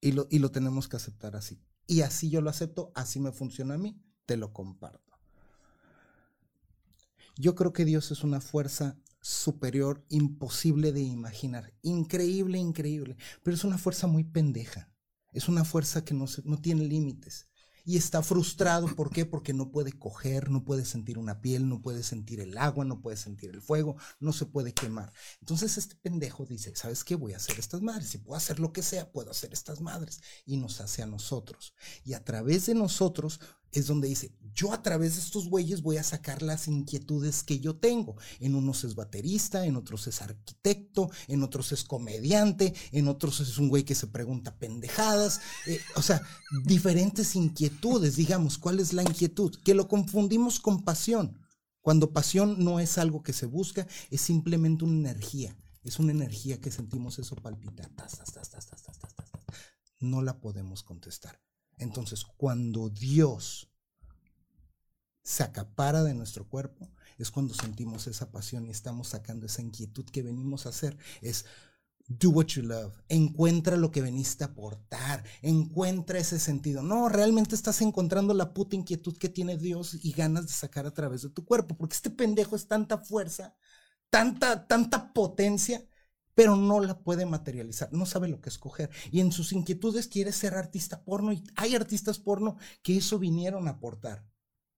[0.00, 1.60] Y lo, y lo tenemos que aceptar así.
[1.88, 5.18] Y así yo lo acepto, así me funciona a mí, te lo comparto.
[7.36, 11.72] Yo creo que Dios es una fuerza superior, imposible de imaginar.
[11.82, 13.16] Increíble, increíble.
[13.42, 14.89] Pero es una fuerza muy pendeja.
[15.32, 17.46] Es una fuerza que no, no tiene límites.
[17.84, 19.24] Y está frustrado, ¿por qué?
[19.24, 23.00] Porque no puede coger, no puede sentir una piel, no puede sentir el agua, no
[23.00, 25.12] puede sentir el fuego, no se puede quemar.
[25.40, 27.14] Entonces este pendejo dice, ¿sabes qué?
[27.14, 28.10] Voy a hacer estas madres.
[28.10, 30.20] Si puedo hacer lo que sea, puedo hacer estas madres.
[30.44, 31.74] Y nos hace a nosotros.
[32.04, 33.40] Y a través de nosotros
[33.72, 37.60] es donde dice, yo a través de estos güeyes voy a sacar las inquietudes que
[37.60, 38.16] yo tengo.
[38.40, 43.58] En unos es baterista, en otros es arquitecto, en otros es comediante, en otros es
[43.58, 45.40] un güey que se pregunta pendejadas.
[45.66, 46.22] Eh, o sea,
[46.64, 49.54] diferentes inquietudes, digamos, ¿cuál es la inquietud?
[49.64, 51.38] Que lo confundimos con pasión.
[51.80, 55.56] Cuando pasión no es algo que se busca, es simplemente una energía.
[55.82, 57.90] Es una energía que sentimos eso palpitar.
[60.00, 61.40] No la podemos contestar.
[61.80, 63.70] Entonces, cuando Dios
[65.22, 70.04] se acapara de nuestro cuerpo, es cuando sentimos esa pasión y estamos sacando esa inquietud
[70.06, 70.96] que venimos a hacer.
[71.20, 71.44] Es
[72.06, 72.94] do what you love.
[73.08, 75.24] Encuentra lo que veniste a aportar.
[75.42, 76.82] Encuentra ese sentido.
[76.82, 80.94] No, realmente estás encontrando la puta inquietud que tiene Dios y ganas de sacar a
[80.94, 81.76] través de tu cuerpo.
[81.76, 83.54] Porque este pendejo es tanta fuerza,
[84.08, 85.86] tanta, tanta potencia
[86.40, 88.88] pero no la puede materializar, no sabe lo que escoger.
[89.10, 93.68] Y en sus inquietudes quiere ser artista porno y hay artistas porno que eso vinieron
[93.68, 94.24] a aportar.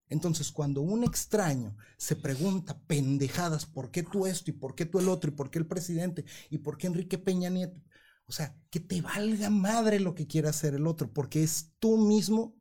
[0.09, 4.99] Entonces, cuando un extraño se pregunta pendejadas, ¿por qué tú esto y por qué tú
[4.99, 7.81] el otro y por qué el presidente y por qué Enrique Peña Nieto?
[8.25, 11.95] O sea, que te valga madre lo que quiera hacer el otro, porque es tú
[11.95, 12.57] mismo,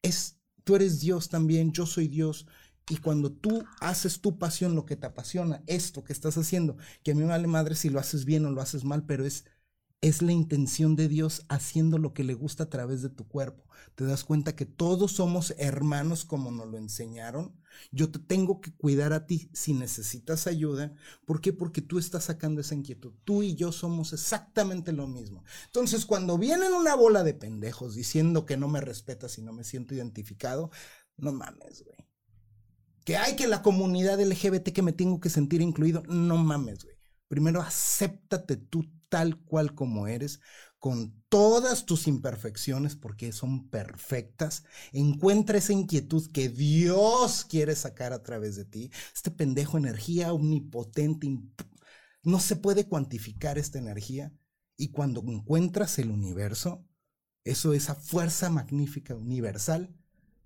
[0.00, 2.46] es tú eres Dios también, yo soy Dios,
[2.88, 7.12] y cuando tú haces tu pasión, lo que te apasiona, esto que estás haciendo, que
[7.12, 9.44] a mí me vale madre si lo haces bien o lo haces mal, pero es,
[10.00, 13.64] es la intención de Dios haciendo lo que le gusta a través de tu cuerpo.
[13.94, 17.54] Te das cuenta que todos somos hermanos como nos lo enseñaron.
[17.92, 20.92] Yo te tengo que cuidar a ti si necesitas ayuda.
[21.24, 21.52] ¿Por qué?
[21.52, 23.14] Porque tú estás sacando esa inquietud.
[23.24, 25.44] Tú y yo somos exactamente lo mismo.
[25.66, 29.64] Entonces, cuando vienen una bola de pendejos diciendo que no me respetas y no me
[29.64, 30.70] siento identificado,
[31.16, 32.11] no mames, güey
[33.04, 36.96] que hay que la comunidad LGBT que me tengo que sentir incluido, no mames, güey.
[37.28, 40.40] Primero acéptate tú tal cual como eres,
[40.78, 44.64] con todas tus imperfecciones, porque son perfectas.
[44.92, 48.90] Encuentra esa inquietud que Dios quiere sacar a través de ti.
[49.14, 51.38] Este pendejo energía omnipotente,
[52.22, 54.32] no se puede cuantificar esta energía.
[54.76, 56.84] Y cuando encuentras el universo,
[57.44, 59.94] eso, esa fuerza magnífica universal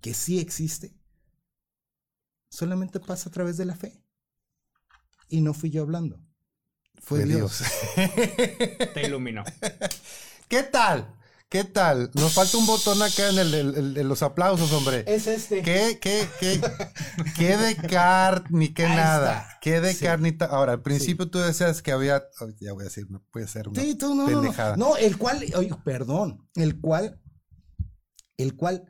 [0.01, 0.95] que sí existe,
[2.49, 4.01] solamente pasa a través de la fe.
[5.29, 6.19] Y no fui yo hablando.
[7.01, 7.61] Fue, Fue Dios.
[8.93, 9.43] Te iluminó.
[10.47, 11.13] ¿Qué tal?
[11.49, 12.11] ¿Qué tal?
[12.13, 15.05] Nos falta un botón acá en el, el- los aplausos, hombre.
[15.07, 15.61] Es este.
[15.61, 16.59] ¿Qué, qué, qué,
[17.37, 19.41] qué de car ni qué Ahí nada?
[19.43, 19.59] está.
[19.61, 20.03] ¿Qué de Sí.
[20.05, 20.45] carnita?
[20.45, 23.69] Ahora, al principio tú decías que había, oh, ya voy a decir, no puede ser
[23.69, 24.41] una Sí, tú, no, no, no.
[24.41, 24.75] pendejada.
[24.75, 27.21] No, el cual, oye, perdón, el cual,
[28.35, 28.83] el cual,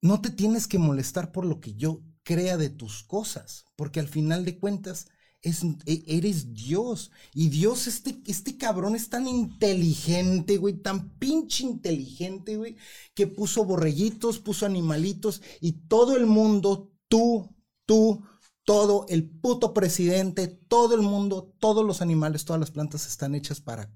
[0.00, 4.08] no te tienes que molestar por lo que yo crea de tus cosas, porque al
[4.08, 5.06] final de cuentas,
[5.42, 7.10] e- eres Dios.
[7.34, 12.76] Y Dios, este, este cabrón es tan inteligente, güey, tan pinche inteligente, güey,
[13.14, 17.54] que puso borreguitos, puso animalitos y todo el mundo, tú,
[17.86, 18.24] tú,
[18.64, 23.60] todo el puto presidente, todo el mundo, todos los animales, todas las plantas están hechas
[23.60, 23.90] para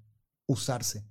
[0.46, 1.04] usarse,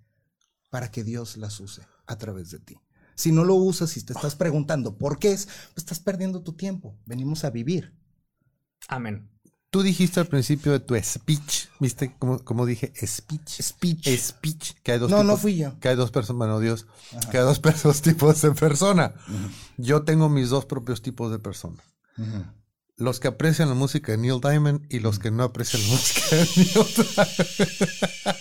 [0.69, 2.77] para que Dios las use a través de ti.
[3.21, 6.53] Si no lo usas y te estás preguntando por qué es, pues estás perdiendo tu
[6.53, 6.97] tiempo.
[7.05, 7.93] Venimos a vivir.
[8.87, 9.29] Amén.
[9.69, 13.61] Tú dijiste al principio de tu speech, ¿viste cómo, cómo dije speech?
[13.61, 14.07] Speech.
[14.17, 15.27] Speech, que hay dos No, tipos.
[15.27, 15.79] no fui yo.
[15.79, 16.87] Que hay dos personas, bueno, Dios,
[17.29, 17.61] que hay dos
[18.01, 19.13] tipos de persona.
[19.77, 21.85] Yo tengo mis dos propios tipos de personas.
[22.17, 22.43] Ujú.
[23.01, 26.35] Los que aprecian la música de Neil Diamond y los que no aprecian la música
[26.35, 28.37] de Neil Diamond.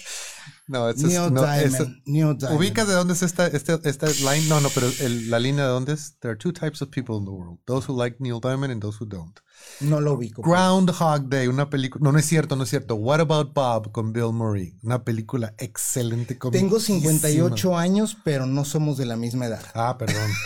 [0.68, 2.02] no, ese es- Neil no, Diamond.
[2.04, 2.58] Neil Diamond.
[2.58, 4.46] ¿Ubicas de dónde es esta, esta, esta line?
[4.48, 6.16] No, no, pero el- la línea de dónde es.
[6.20, 7.58] There are two types of people in the world.
[7.64, 9.38] Those who like Neil Diamond and those who don't.
[9.80, 10.42] No lo ubico.
[10.42, 12.02] Groundhog Day, una película.
[12.04, 12.94] No, no es cierto, no es cierto.
[12.96, 14.78] What About Bob con Bill Murray.
[14.82, 16.34] Una película excelente.
[16.34, 17.00] Tengo comicísima.
[17.12, 19.64] 58 años, pero no somos de la misma edad.
[19.74, 20.30] Ah, perdón.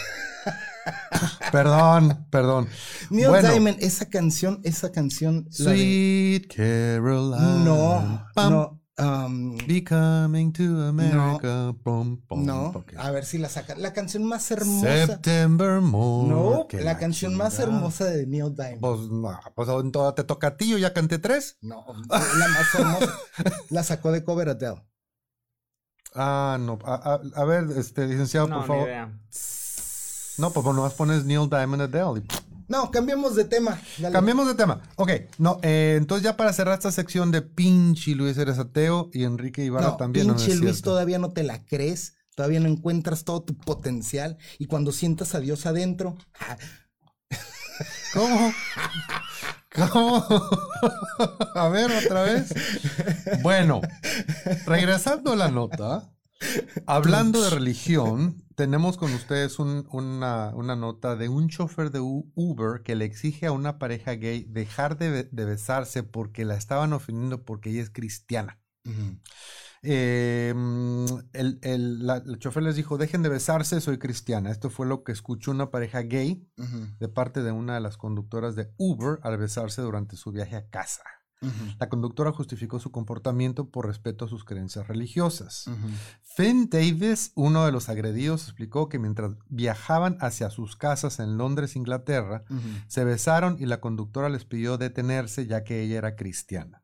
[1.53, 2.69] perdón, perdón.
[3.11, 5.47] Neil Bueno, Diamond, esa canción, esa canción.
[5.59, 7.65] la de- Sweet Caroline.
[7.65, 8.81] No, Pam, no.
[8.99, 11.75] um, Be coming to America.
[11.83, 12.67] Pum, pum, no.
[12.67, 12.93] ok.
[12.97, 13.75] A ver si la saca.
[13.77, 15.07] La canción más hermosa.
[15.07, 16.29] September morn.
[16.31, 18.81] No, la canción más hermosa de Neil Diamond.
[18.81, 21.57] Pues, no, pues en toda te toca a ti, yo ya canté tres.
[21.63, 23.19] No, la más hermosa.
[23.71, 24.83] La sacó de cover Adele.
[26.17, 26.79] Ah, no.
[26.85, 28.89] A, a- a ver, este, licenciado, No, por ni favor.
[28.89, 29.21] idea.
[30.39, 32.21] No, pues nomás pones Neil Diamond Adele.
[32.25, 32.27] y-
[32.69, 33.81] No, cambiemos de tema.
[33.99, 34.13] Dale.
[34.13, 34.81] Cambiemos de tema.
[34.97, 39.25] Ok, no, eh, entonces ya para cerrar esta sección de pinche Luis eres ateo y
[39.25, 40.27] Enrique Ibarra No, también.
[40.27, 40.91] no pinche es Luis, cierto.
[40.91, 42.15] todavía no te la crees.
[42.35, 44.39] Todavía no encuentras todo tu potencial.
[44.59, 46.17] Y cuando sientas a Dios adentro,
[48.13, 48.53] ¿Cómo?
[49.93, 50.25] ¿Cómo?
[51.55, 52.55] a ver, otra vez.
[53.43, 53.81] Bueno,
[54.67, 56.13] regresando a la nota,
[56.87, 62.83] hablando de religión, tenemos con ustedes un- una, una nota de un chofer de Uber
[62.83, 66.93] que le exige a una pareja gay dejar de, be- de besarse porque la estaban
[66.93, 68.61] ofendiendo porque ella es cristiana.
[69.83, 74.51] Eh, mm, el, el- la- el chofer les dijo, dejen de besarse, soy cristiana.
[74.51, 76.49] Esto fue lo que escuchó una pareja gay
[76.99, 80.69] de parte de una de las conductoras de Uber al besarse durante su viaje a
[80.69, 81.03] casa.
[81.79, 85.67] La conductora justificó su comportamiento por respeto a sus creencias religiosas.
[86.23, 91.77] Finn Davis, uno de los agredidos, explicó que mientras viajaban hacia sus casas en Londres,
[91.77, 92.45] Inglaterra,
[92.87, 96.83] se besaron y la conductora les pidió detenerse ya que ella era cristiana.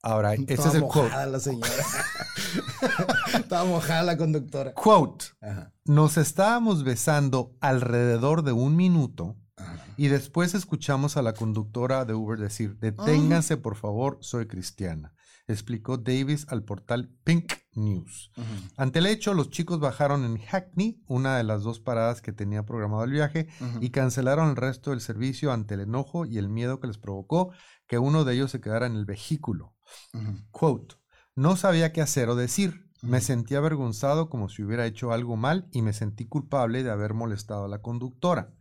[0.00, 1.00] Ahora, este Estaba es el quote.
[1.08, 1.72] mojada la señora.
[3.34, 4.72] Estaba mojada la conductora.
[4.74, 9.84] Quote, Ajá, nos estábamos besando alrededor de un minuto ajá.
[9.96, 15.14] Y después escuchamos a la conductora de Uber decir, deténganse por favor, soy cristiana,
[15.46, 18.30] explicó Davis al portal Pink News.
[18.76, 22.64] Ante el hecho, los chicos bajaron en Hackney, una de las dos paradas que tenía
[22.64, 23.48] programado el viaje,
[23.80, 27.52] y cancelaron el resto del servicio ante el enojo y el miedo que les provocó
[27.86, 29.74] que uno de ellos se quedara en el vehículo.
[30.50, 30.96] Quote,
[31.34, 32.86] no sabía qué hacer o decir.
[33.00, 37.14] Me sentí avergonzado como si hubiera hecho algo mal y me sentí culpable de haber
[37.14, 38.52] molestado a la conductora.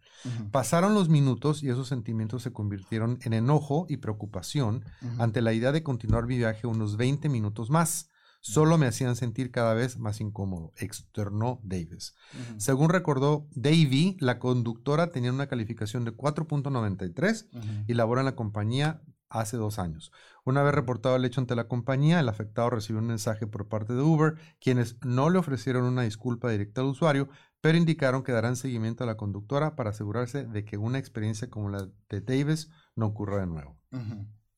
[0.52, 4.84] Pasaron los minutos y esos sentimientos se convirtieron en enojo y preocupación
[5.18, 8.10] ante la idea de continuar mi viaje unos 20 minutos más.
[8.40, 12.14] Solo me hacían sentir cada vez más incómodo, externó Davis.
[12.58, 17.66] Según recordó Davy, la conductora tenía una calificación de 4.93 Ujú.
[17.88, 20.12] y labora en la compañía hace dos años.
[20.46, 23.94] Una vez reportado el hecho ante la compañía, el afectado recibió un mensaje por parte
[23.94, 27.28] de Uber, quienes no le ofrecieron una disculpa directa al usuario,
[27.60, 31.70] pero indicaron que darán seguimiento a la conductora para asegurarse de que una experiencia como
[31.70, 33.78] la de Davis no ocurra de nuevo.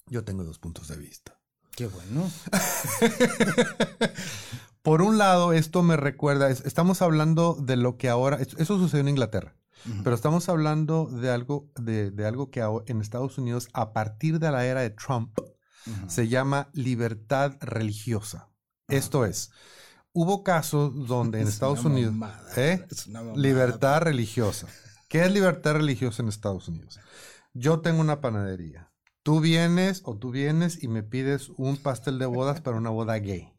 [0.08, 1.40] Yo tengo dos puntos de vista.
[1.76, 2.30] Qué bueno.
[4.82, 8.78] Por un lado, esto me recuerda, es- estamos hablando de lo que ahora, es- eso
[8.78, 9.56] sucedió en Inglaterra,
[10.04, 14.52] Pero estamos hablando de algo, de, de algo que en Estados Unidos, a partir de
[14.52, 15.38] la era de Trump,
[16.08, 18.50] se llama libertad religiosa.
[18.88, 19.52] Esto es,
[20.14, 22.86] hubo casos donde en Es Estados Unidos, mamada, ¿eh?
[22.90, 24.68] es libertad religiosa.
[25.08, 27.00] ¿Qué es libertad religiosa en Estados Unidos?
[27.54, 28.92] Yo tengo una panadería.
[29.24, 33.16] Tú vienes o tú vienes y me pides un pastel de bodas para una boda
[33.16, 33.52] gay.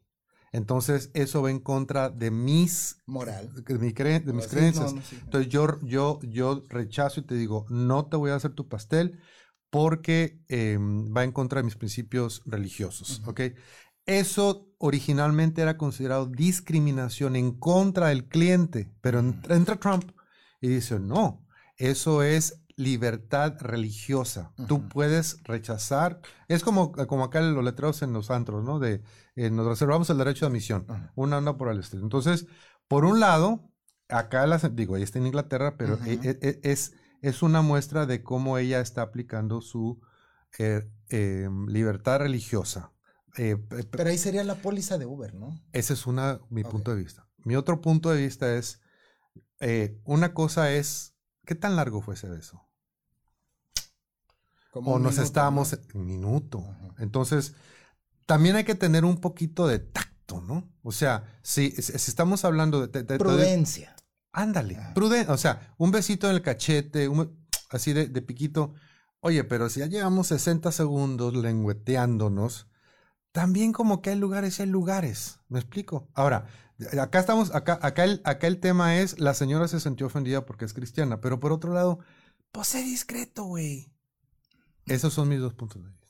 [0.51, 3.49] Entonces, eso va en contra de mis, Moral.
[3.63, 4.93] de mi cre- de mis Sí, creencias.
[4.93, 5.15] no, sí.
[5.23, 9.19] Entonces, yo, yo, yo rechazo y te digo, no te voy a hacer tu pastel
[9.69, 13.21] porque eh, va en contra de mis principios religiosos.
[13.25, 13.41] ¿ok?
[14.05, 20.11] Eso originalmente era considerado discriminación en contra del cliente, pero entra, entra Trump
[20.59, 21.47] y dice, no,
[21.77, 24.53] eso es libertad religiosa.
[24.67, 28.79] Tú puedes rechazar, es como, como acá los letreros en los antros, ¿no?
[28.79, 29.01] De
[29.35, 30.99] eh, nos reservamos el derecho de admisión, Ujú.
[31.15, 32.03] una onda por el estilo.
[32.03, 32.47] Entonces,
[32.87, 33.71] por un lado,
[34.09, 38.05] acá las, digo, ahí está en Inglaterra, pero e- e- e- es, es una muestra
[38.05, 40.01] de cómo ella está aplicando su
[40.59, 42.91] eh, eh, libertad religiosa.
[43.37, 45.57] Eh, pe- pe- Pero ahí sería la póliza de Uber, ¿no?
[45.71, 47.27] ese es una, mi punto de vista.
[47.45, 48.81] Mi otro punto de vista es,
[49.61, 51.15] eh, una cosa es,
[51.45, 52.67] ¿qué tan largo fue ese beso?
[54.71, 55.99] Como o un nos minuto, estábamos ¿no?
[55.99, 56.59] un minuto.
[56.67, 56.95] Ajá.
[56.99, 57.53] Entonces,
[58.25, 60.69] también hay que tener un poquito de tacto, ¿no?
[60.81, 62.87] O sea, si, estamos hablando de...
[62.87, 63.95] de- de- de- Prudencia.
[64.31, 64.93] ándale, Ajá.
[64.93, 65.31] prudente.
[65.31, 67.37] O sea, un besito en el cachete, un-
[67.69, 68.73] así de, de piquito.
[69.19, 72.67] Oye, pero si ya llevamos 60 segundos lengüeteándonos,
[73.31, 75.39] también como que hay lugares y hay lugares.
[75.49, 76.09] ¿Me explico?
[76.15, 76.47] Ahora,
[76.99, 80.65] acá estamos, acá, acá, el, acá el tema es, la señora se sintió ofendida porque
[80.65, 81.99] es cristiana, pero por otro lado,
[82.51, 83.91] pues sé discreto, güey.
[84.85, 86.07] Esos son mis dos puntos de vista.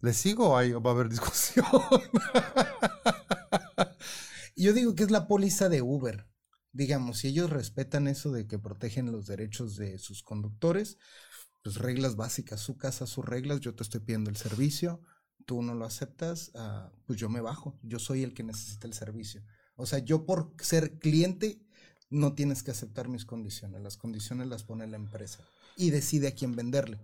[0.00, 1.66] ¿Les sigo o va a haber discusión?
[4.56, 6.26] Yo digo que es la póliza de Uber.
[6.72, 10.98] Digamos, si ellos respetan eso de que protegen los derechos de sus conductores,
[11.64, 15.00] pues reglas básicas, su casa, sus reglas, yo te estoy pidiendo el servicio,
[15.46, 18.94] tú no lo aceptas, ah, pues yo me bajo, yo soy el que necesita el
[18.94, 19.42] servicio.
[19.76, 21.60] O sea, yo por ser cliente
[22.10, 25.44] no tienes que aceptar mis condiciones, las condiciones las pone la empresa
[25.78, 26.98] y decide a quién venderle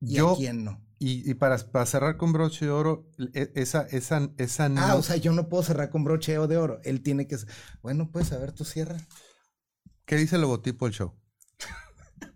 [0.00, 0.80] y Yo, a quién no.
[0.98, 4.96] y, y para, para cerrar con broche de oro, e- esa, esa, esa Ah, no-
[4.96, 7.36] o sea, yo no puedo cerrar con broche de oro, él tiene que...
[7.82, 8.96] Bueno, pues a ver, tú cierra.
[10.06, 11.14] ¿Qué dice el logotipo del show?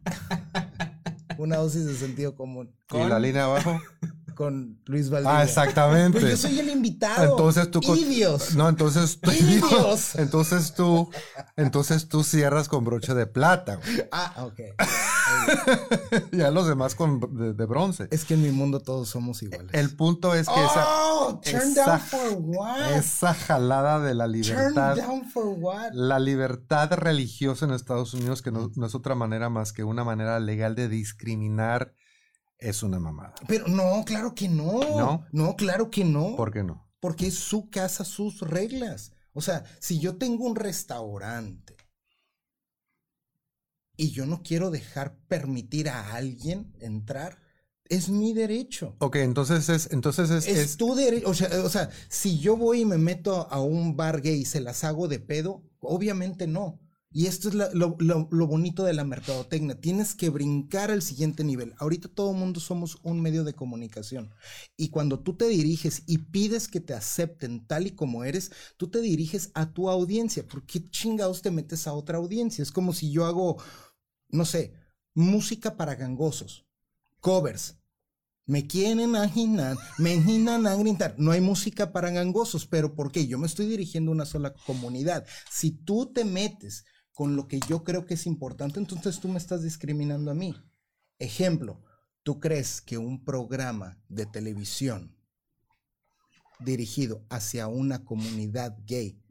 [1.39, 2.75] Una dosis de sentido común.
[2.93, 3.81] ¿Y la línea abajo?
[4.35, 5.39] Con Luis Valdivia.
[5.41, 6.19] Ah, exactamente.
[6.19, 7.31] Pues yo soy el invitado.
[7.33, 8.55] Entonces tú Idios.
[8.55, 10.15] No, entonces tú, ¡Idios!
[10.17, 11.11] entonces tú,
[11.57, 13.77] entonces tú cierras con broche de plata.
[13.77, 14.05] güey.
[14.11, 14.61] Ah, ok.
[16.33, 18.09] Ya los demás con de, de bronce.
[18.11, 19.71] Es que en mi mundo todos somos iguales.
[19.73, 22.93] El punto es que esa, oh, turn esa- down for what?
[22.93, 25.93] esa jalada de la turn libertad, down for what?
[25.93, 30.05] la libertad religiosa en Estados Unidos, que no, no es otra manera más que una
[30.05, 31.95] manera legal de discriminar,
[32.59, 33.35] es una mamada.
[33.49, 34.81] Pero no, claro que no.
[34.97, 35.25] ¿No?
[35.33, 36.37] No, claro que no.
[36.37, 36.89] ¿Por qué no?
[37.01, 39.13] Porque es su casa, sus reglas.
[39.35, 41.72] O sea, si yo tengo un restaurante
[44.03, 47.39] y yo no quiero dejar permitir a alguien entrar,
[47.89, 48.97] es mi derecho.
[48.99, 51.29] Ok, entonces es, entonces es, Es, es- tu derecho.
[51.29, 54.45] O sea, o sea, si yo voy y me meto a un bar gay y
[54.45, 56.81] se las hago de pedo, obviamente no.
[57.15, 59.79] Y esto es la- lo, lo- lo bonito de la mercadotecnia.
[59.81, 61.75] Tienes que brincar al siguiente nivel.
[61.79, 64.31] Ahorita todo el mundo somos un medio de comunicación.
[64.77, 68.89] Y cuando tú te diriges y pides que te acepten tal y como eres, tú
[68.89, 70.47] te diriges a tu audiencia.
[70.47, 72.63] ¿Por qué chingados te metes a otra audiencia?
[72.63, 73.59] Es como si yo hago,
[74.33, 74.73] no sé,
[75.15, 76.67] música para gangosos,
[77.21, 77.77] covers.
[78.45, 81.15] Me quieren aginar, me aginan a gritar.
[81.17, 83.29] No hay música para gangosos, pero ¿por qué?
[83.29, 85.25] Yo me estoy dirigiendo a una sola comunidad.
[85.51, 89.39] Si tú te metes con lo que yo creo que es importante, entonces tú me
[89.39, 90.57] estás discriminando a mí.
[91.19, 91.85] Ejemplo,
[92.25, 95.17] ¿tú crees que un programa de televisión
[96.59, 99.23] dirigido hacia una comunidad gay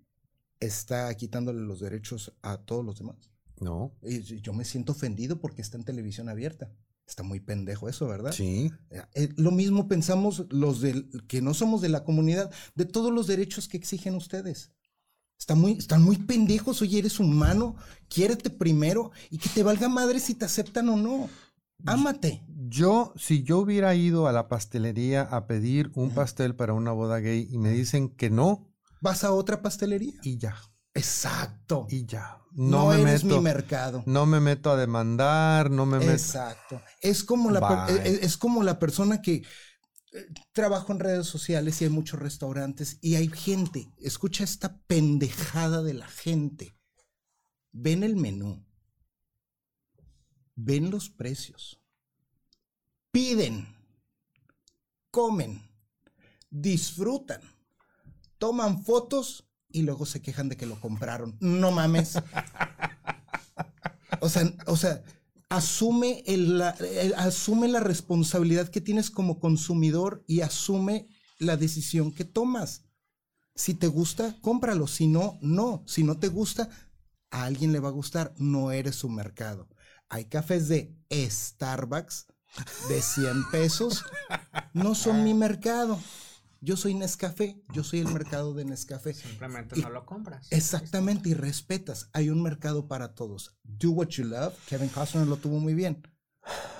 [0.60, 3.31] está quitándole los derechos a todos los demás?
[3.62, 3.94] No.
[4.04, 6.72] Y yo me siento ofendido porque está en televisión abierta.
[7.08, 8.32] Está muy pendejo eso, ¿verdad?
[8.32, 8.72] Sí.
[9.14, 13.28] Eh, lo mismo pensamos los del, que no somos de la comunidad, de todos los
[13.28, 14.72] derechos que exigen ustedes.
[15.38, 17.76] Están muy, están muy pendejos, oye, eres humano,
[18.08, 21.30] quiérete primero y que te valga madre si te aceptan o no.
[21.86, 22.44] Ámate.
[22.70, 27.18] Yo, si yo hubiera ido a la pastelería a pedir un pastel para una boda
[27.20, 28.68] gay y me dicen que no,
[29.02, 30.14] Vas a otra pastelería.
[30.22, 30.56] y ya,
[30.94, 31.88] Exacto.
[31.90, 32.38] y ya.
[32.54, 34.04] No, No, me eres meto, mi mercado.
[34.06, 36.12] no me meto a demandar, no me meto.
[36.12, 36.82] Exacto.
[37.02, 38.08] Es como la, per- Bye.
[38.16, 42.98] es, es como la persona que eh, trabajo en redes sociales y hay muchos restaurantes
[43.02, 43.90] y hay gente.
[44.00, 46.76] Escucha esta pendejada de la gente.
[47.72, 48.66] Ven el menú.
[50.56, 51.82] Ven los precios.
[53.12, 53.68] Piden.
[55.10, 55.70] Comen.
[56.50, 57.42] Disfrutan.
[58.38, 61.38] Toman fotos y luego se quejan de que lo compraron.
[61.40, 62.16] No mames.
[64.20, 65.04] O sea, o sea,
[65.50, 71.08] asume, el- la, el- asume la responsabilidad que tienes como consumidor y asume
[71.40, 72.86] la decisión que tomas.
[73.56, 74.88] Si te gusta, cómpralo.
[74.88, 75.84] Si no, no.
[75.88, 76.70] Si no te gusta,
[77.32, 78.34] a alguien le va a gustar.
[78.38, 79.68] No eres su mercado.
[80.10, 82.28] Hay cafés de Starbucks
[82.90, 84.04] de 100 pesos.
[84.74, 86.00] No son mi mercado.
[86.64, 87.60] Yo soy Nescafé.
[87.74, 89.14] Yo soy el mercado de Nescafé.
[89.16, 90.48] Simplemente Y- no lo compras.
[90.52, 92.10] Exactamente, y respetas.
[92.14, 93.58] Hay un mercado para todos.
[93.64, 94.54] Do what you love.
[94.68, 96.04] Kevin Costner lo tuvo muy bien.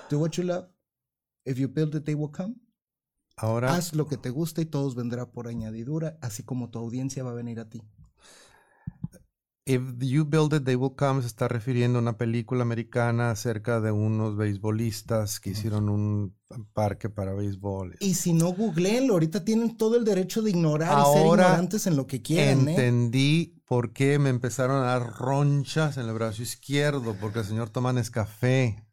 [0.08, 0.68] Do what you love.
[1.44, 2.54] If you build it, they will come.
[3.36, 7.24] Ahora, Haz lo que te gusta y todos vendrá por añadidura, así como tu audiencia
[7.24, 7.82] va a venir a ti.
[9.64, 13.80] If you build it, they will come se está refiriendo a una película americana acerca
[13.80, 16.34] de unos beisbolistas que hicieron un
[16.72, 17.96] parque para béisbol.
[18.00, 19.14] Y si no, googleenlo.
[19.14, 22.72] Ahorita tienen todo el derecho de ignorar y ser ignorantes en lo que quieran, ¿eh?
[22.72, 27.70] Entendí por qué me empezaron a dar ronchas en el brazo izquierdo, porque el señor
[27.70, 28.84] toma Nescafé.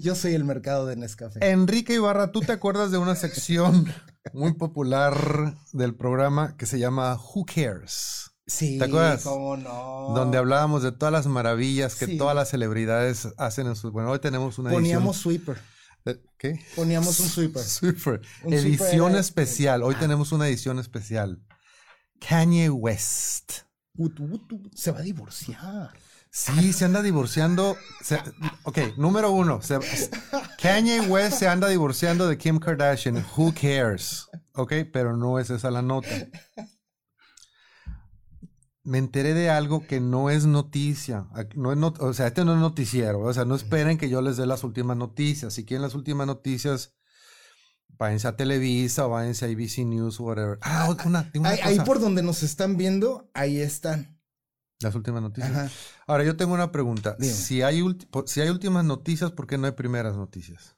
[0.00, 1.38] Yo soy el mercado de Nescafé.
[1.50, 3.86] Enrique Ibarra, ¿tú te acuerdas de una sección
[4.32, 8.30] muy popular del programa que se llama Who Cares?
[8.46, 9.22] sí, ¿te acuerdas?
[9.22, 10.12] cómo no.
[10.14, 12.16] Donde hablábamos de todas las maravillas que Sí.
[12.18, 13.92] todas las celebridades hacen en sus...
[13.92, 15.56] Bueno, hoy tenemos una Poníamos sweeper.
[16.04, 16.30] edición...
[16.38, 16.58] ¿Qué?
[16.74, 17.28] Poníamos un
[17.64, 18.22] sweeper.
[18.42, 19.82] Un edición especial.
[19.82, 21.42] Hoy tenemos una edición especial.
[22.18, 23.52] Kanye West.
[24.74, 25.90] Se va a divorciar.
[26.32, 27.76] Sí, se anda divorciando.
[28.02, 28.22] se-
[28.64, 29.60] ok, número uno.
[29.62, 29.78] se-
[30.62, 33.24] Kanye West se anda divorciando de Kim Kardashian.
[33.36, 34.28] Who cares?
[34.54, 36.08] Ok, pero no es esa la nota.
[38.82, 41.26] Me enteré de algo que no es noticia.
[41.54, 43.20] No es not- o sea, este no es noticiero.
[43.20, 45.52] O sea, no esperen que yo les dé las últimas noticias.
[45.52, 46.94] Si quieren las últimas noticias,
[47.88, 50.58] váyanse a Televisa o váyanse a ABC News o whatever.
[50.62, 54.19] Ah, una, una Ahí, por donde nos están viendo, ahí están.
[54.80, 55.50] Las últimas noticias.
[55.50, 55.70] Ajá.
[56.06, 57.16] Ahora, yo tengo una pregunta.
[57.18, 57.32] Dime.
[57.32, 57.82] Si hay,
[58.26, 60.76] si últimas noticias, ¿por qué no hay primeras noticias?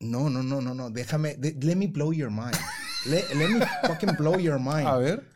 [0.00, 0.90] No, no, no, no, no.
[0.90, 1.34] Déjame.
[1.36, 2.54] de- let me blow your mind.
[3.06, 4.86] Let, let me fucking blow your mind.
[4.98, 5.28] ver.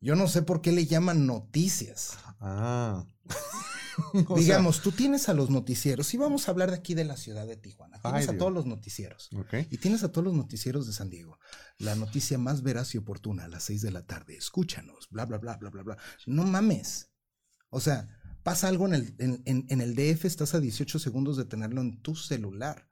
[0.00, 2.18] Yo no sé por qué le llaman noticias.
[2.40, 3.04] Ah.
[4.36, 7.46] Digamos, tú tienes a los noticieros, y vamos a hablar de aquí de la ciudad
[7.46, 7.98] de Tijuana.
[8.00, 8.38] Tienes Ay, a Dios.
[8.38, 9.28] todos los noticieros.
[9.30, 9.54] sea, ok.
[9.70, 11.38] Y tienes a todos los noticieros de San Diego.
[11.78, 14.36] La noticia más veraz y oportuna a las 6 de la tarde.
[14.36, 15.98] Escúchanos, bla, bla, bla, bla, bla, bla.
[16.26, 17.10] No mames.
[17.68, 18.08] O sea,
[18.44, 21.80] pasa algo en el, en, en- en el DF, estás a 18 segundos de tenerlo
[21.80, 22.88] en tu celular.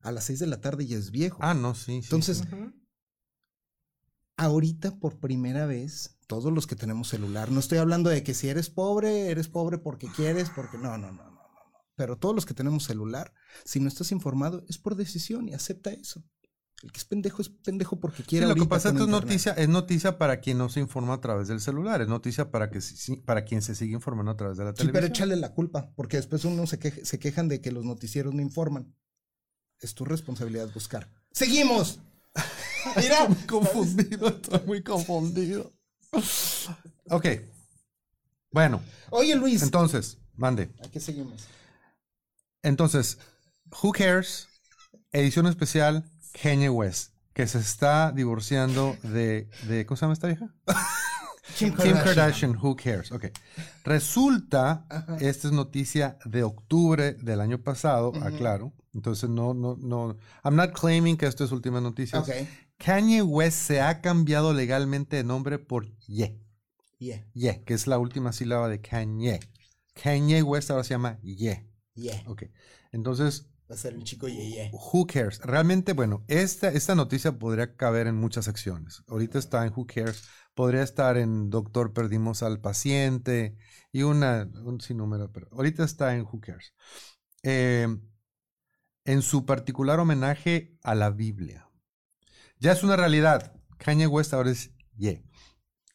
[0.00, 1.38] A las 6 de la tarde ya es viejo.
[1.42, 1.84] Ah, no, sí.
[1.84, 2.46] sí, Entonces, sí.
[4.36, 8.48] ahorita por primera vez, todos los que tenemos celular, no estoy hablando de que si
[8.48, 11.32] eres pobre, eres pobre porque quieres, porque no, no, no, no, no.
[11.32, 11.78] no.
[11.96, 13.32] Pero todos los que tenemos celular,
[13.64, 16.24] si no estás informado, es por decisión y acepta eso.
[16.82, 18.46] El que es pendejo es pendejo porque Sí, quiere.
[18.46, 21.48] lo que pasa es que noticia, es noticia para quien no se informa a través
[21.48, 22.80] del celular, es noticia para que
[23.24, 25.12] para quien se sigue informando a través de la Sí, pero televisión.
[25.14, 28.42] échale la culpa, porque después uno se, queja- se quejan de que los noticieros no
[28.42, 28.94] informan.
[29.80, 31.10] Es tu responsabilidad buscar.
[31.32, 31.98] ¡Seguimos!
[32.96, 35.72] Mira, Estoy confundido, estoy muy confundido.
[37.10, 37.26] Ok.
[38.50, 40.70] Bueno, Oye Luis, entonces, mande.
[40.84, 41.44] ¿a qué seguimos?
[42.62, 43.18] Entonces,
[43.82, 44.48] Who Cares?
[45.12, 46.10] Edición especial
[46.40, 50.54] Kanye West, que se está divorciando de, de ¿cómo se llama esta vieja?
[51.56, 53.12] Kim Kim Kardashian, Who Cares?
[53.12, 53.26] Ok.
[53.84, 55.16] Resulta, Ajá.
[55.20, 58.74] esta es noticia de octubre del año pasado, aclaro.
[58.92, 60.16] Entonces, no, no, no.
[60.44, 62.18] I'm not claiming que esto es última noticia.
[62.18, 62.30] Ok.
[62.78, 66.38] Kanye West se ha cambiado legalmente de nombre por Ye.
[66.98, 69.40] Yeah, Ye, que es la última sílaba de Kanye.
[69.94, 71.64] Kanye West ahora se llama Ye.
[71.94, 72.22] yeah.
[72.26, 72.44] Ok.
[72.92, 74.70] Entonces, Va a ser un chico yeah.
[74.72, 75.40] Who Cares?
[75.40, 79.02] Realmente, bueno, esta, esta noticia podría caber en muchas secciones.
[79.08, 80.22] Ahorita está en Who Cares,
[80.54, 83.56] podría estar en Doctor Perdimos al Paciente
[83.90, 86.74] y una, un sinnúmero, pero ahorita está en Who Cares.
[87.42, 87.88] Eh,
[89.04, 91.68] en su particular homenaje a la Biblia.
[92.58, 93.52] Ya es una realidad.
[93.78, 95.24] Kanye West ahora es Ye.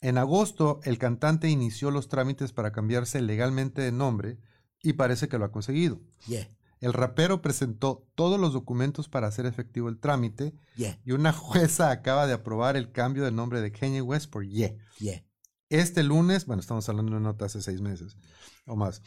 [0.01, 4.39] En agosto, el cantante inició los trámites para cambiarse legalmente de nombre
[4.81, 6.01] y parece que lo ha conseguido.
[6.27, 6.49] Yeah,
[6.81, 11.91] El rapero presentó todos los documentos para hacer efectivo el trámite yeah, y una jueza
[11.91, 14.77] acaba de aprobar el cambio de nombre de Kanye West por Ye.
[14.99, 15.23] yeah.
[15.69, 18.17] Este lunes, bueno, estamos hablando de una nota hace seis meses
[18.65, 19.01] o más.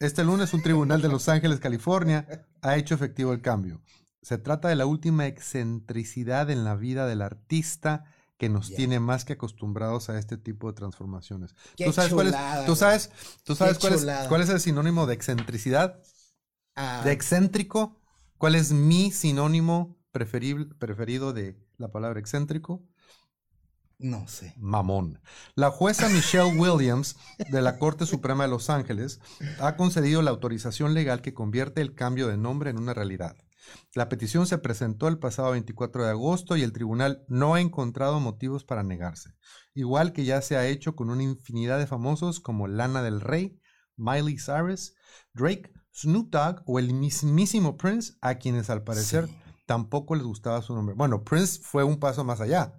[0.00, 3.80] Este lunes un tribunal de Los Ángeles, California, ha hecho efectivo el cambio.
[4.22, 8.04] Se trata de la última excentricidad en la vida del artista
[8.36, 11.54] que nos tiene más que acostumbrados a este tipo de transformaciones.
[11.76, 13.10] Qué ¿Tú sabes, cuál es, chulada, ¿tú sabes,
[13.44, 14.28] tú sabes cuál, es, chulada.
[14.28, 16.00] cuál es el sinónimo de excentricidad?
[16.76, 18.00] Ah, De excéntrico,
[18.38, 22.82] ¿cuál es mi sinónimo preferible- preferido de la palabra excéntrico?
[24.02, 24.54] no sé.
[24.56, 25.20] Mamón.
[25.56, 27.16] La jueza Michelle Williams
[27.50, 29.20] de la Corte Suprema de Los Ángeles
[29.60, 33.36] ha concedido la autorización legal que convierte el cambio de nombre en una realidad.
[33.94, 38.20] La petición se presentó el pasado 24 de agosto y el tribunal no ha encontrado
[38.20, 39.34] motivos para negarse,
[39.74, 43.60] igual que ya se ha hecho con una infinidad de famosos como Lana del Rey,
[43.96, 44.94] Miley Cyrus,
[45.34, 49.34] Drake, Snoop Dogg o el mismísimo Prince, a quienes al parecer Sí.
[49.66, 50.94] tampoco les gustaba su nombre.
[50.94, 52.72] Bueno, Prince fue un paso más allá,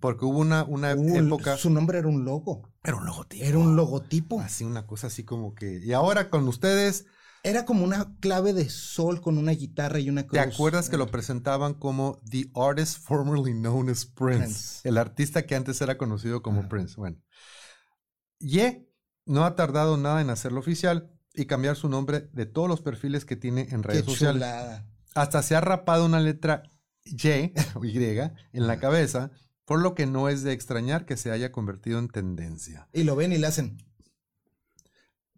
[0.00, 1.56] porque hubo una, una Uh, época...
[1.56, 2.68] Su nombre era un logo.
[2.82, 3.44] Era un logotipo.
[3.44, 4.40] Era un logotipo.
[4.40, 5.80] Así, una cosa así como que...
[5.84, 7.06] Y ahora con ustedes,
[7.44, 10.40] Era como una clave de sol con una guitarra y una ¿Te cruz.
[10.54, 14.38] acuerdas que lo presentaban como The Artist Formerly Known as Prince?
[14.44, 14.88] Prince.
[14.88, 16.96] El artista que antes era conocido como Prince.
[16.96, 17.16] Bueno.
[18.40, 18.88] Ye
[19.26, 23.24] no ha tardado nada en hacerlo oficial y cambiar su nombre de todos los perfiles
[23.24, 24.34] que tiene en Qué redes sociales.
[24.42, 24.86] chulada.
[25.14, 26.64] Hasta se ha rapado una letra
[27.04, 27.16] Y
[27.74, 27.96] o Y
[28.52, 29.30] en la cabeza,
[29.64, 32.88] por lo que no es de extrañar que se haya convertido en tendencia.
[32.92, 33.78] Y lo ven y le hacen.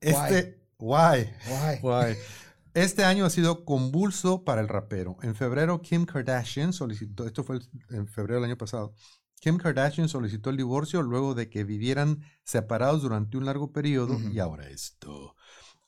[0.01, 1.29] Este, why?
[1.49, 1.79] Guay.
[1.83, 2.17] Why?
[2.73, 5.17] Este año ha sido convulso para el rapero.
[5.23, 8.95] En febrero, Kim Kardashian solicitó, esto fue el- en febrero del año pasado,
[9.41, 14.39] Kim Kardashian solicitó el divorcio luego de que vivieran separados durante un largo periodo y
[14.39, 15.35] ahora esto.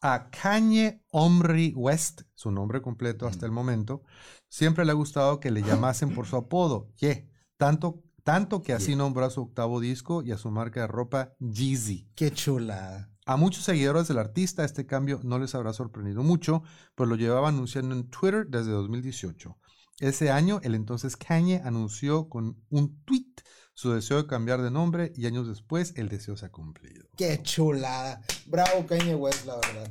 [0.05, 4.03] A Kanye Omri West, su nombre completo hasta el momento,
[4.49, 8.97] siempre le ha gustado que le llamasen por su apodo, Ye, tanto, tanto que así
[8.97, 12.11] nombró a su octavo disco y a su marca de ropa Yeezy.
[12.17, 13.13] Qué chulada.
[13.27, 16.65] A muchos seguidores del artista este cambio no les habrá sorprendido mucho,
[16.97, 19.57] pues lo llevaba anunciando en Twitter desde 2018.
[20.01, 23.35] Ese año, el entonces Kanye anunció con un tweet
[23.83, 27.05] su deseo de cambiar de nombre y años después el deseo se ha cumplido.
[27.17, 28.23] Qué chulada.
[28.47, 29.89] Bravo, Kanye West, la verdad.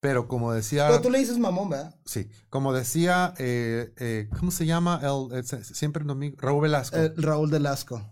[0.00, 1.94] Pero como decía, Pero tú le dices mamón, ¿verdad?
[2.04, 5.00] sí, como decía, eh, eh, ¿cómo se llama?
[5.02, 6.96] El, el- siempre un amigo, Raúl Velasco.
[6.96, 8.02] Eh, Raúl Delasco.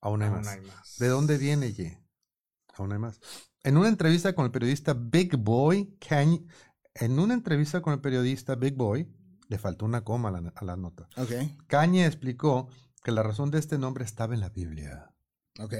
[0.00, 0.48] Aún hay Aún más.
[0.48, 0.96] hay más.
[0.98, 2.02] ¿De dónde viene Ye?
[2.76, 3.20] Aún hay más.
[3.62, 6.42] En una entrevista con el periodista Big Boy, Kanye,
[6.94, 9.08] en una entrevista con el periodista Big Boy,
[9.48, 11.06] le faltó una coma a la, a la nota.
[11.18, 11.30] Ok,
[11.66, 12.68] Kanye explicó
[13.02, 15.12] que la razón de este nombre estaba en la Biblia.
[15.58, 15.74] ok.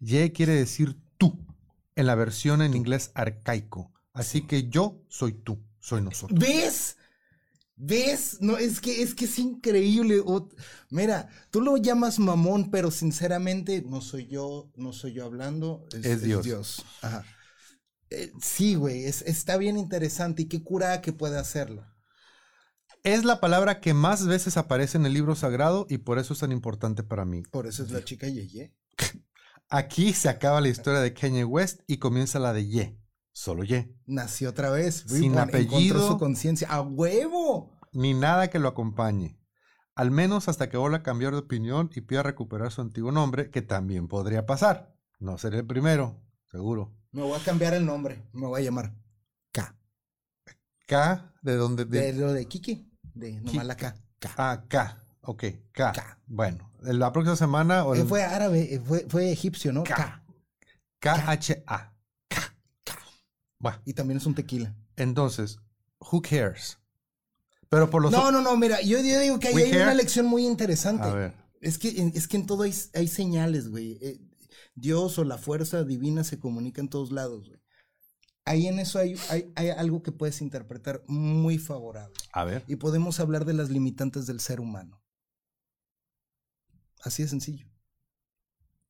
[0.00, 1.46] Ye quiere decir tú,
[1.94, 3.92] en la versión en inglés arcaico.
[4.12, 6.38] Así que yo soy tú, soy nosotros.
[6.38, 6.96] ¿Ves?
[7.76, 8.38] ¿Ves?
[8.40, 10.22] No, es que es que es increíble.
[10.90, 15.86] Mira, tú lo llamas mamón, pero sinceramente no soy yo, no soy yo hablando.
[16.02, 16.84] Es Dios.
[17.00, 17.24] Ajá.
[18.10, 21.86] Eh, sí, güey, es- está bien interesante y qué cura que puede hacerlo.
[23.04, 26.38] Es la palabra que más veces aparece en el libro sagrado y por eso es
[26.38, 27.42] tan importante para mí.
[27.42, 28.76] Por eso es la chica Yeye.
[29.68, 33.00] Aquí se acaba la historia de Kanye West y comienza la de Ye.
[33.32, 33.92] Solo Ye.
[34.06, 35.04] Nació otra vez.
[35.08, 35.96] Sin apellido.
[35.96, 36.68] Encontró su conciencia.
[36.70, 37.80] ¡A huevo!
[37.92, 39.36] Ni nada que lo acompañe.
[39.96, 43.50] Al menos hasta que vuelva a cambiar de opinión y pida recuperar su antiguo nombre,
[43.50, 44.96] que también podría pasar.
[45.18, 46.94] No seré el primero, seguro.
[47.10, 48.22] Me voy a cambiar el nombre.
[48.32, 48.94] Me voy a llamar
[49.50, 49.76] K.
[50.86, 51.84] K, ¿de dónde?
[51.84, 52.91] De De, lo de Kiki.
[53.14, 53.94] De nomás la K.
[54.18, 54.30] K.
[54.36, 54.98] ah, K.
[55.22, 55.92] Ok, K.
[55.92, 56.18] K.
[56.26, 57.84] Bueno, la próxima semana.
[57.84, 59.84] O Eh, el- fue árabe, eh, fue, fue egipcio, ¿no?
[59.84, 59.94] K.
[59.94, 60.22] K.
[61.00, 61.92] K-H-A.
[63.58, 64.74] Bueno, Y también es un tequila.
[64.96, 65.58] entonces,
[66.00, 66.78] who cares?
[67.68, 68.10] Pero por los.
[68.10, 69.82] No, no, no, mira, yo, yo digo que ahí hay care.
[69.84, 71.04] una lección muy interesante.
[71.08, 71.34] A ver.
[71.60, 73.98] Es que, en- es que en todo hay, hay señales, güey.
[74.02, 74.20] Eh,
[74.74, 77.61] Dios o la fuerza divina se comunica en todos lados, güey.
[78.44, 82.14] Ahí en eso hay, hay, hay algo que puedes interpretar muy favorable.
[82.32, 82.64] A ver.
[82.66, 85.02] Y podemos hablar de las limitantes del ser humano.
[87.02, 87.66] Así de sencillo.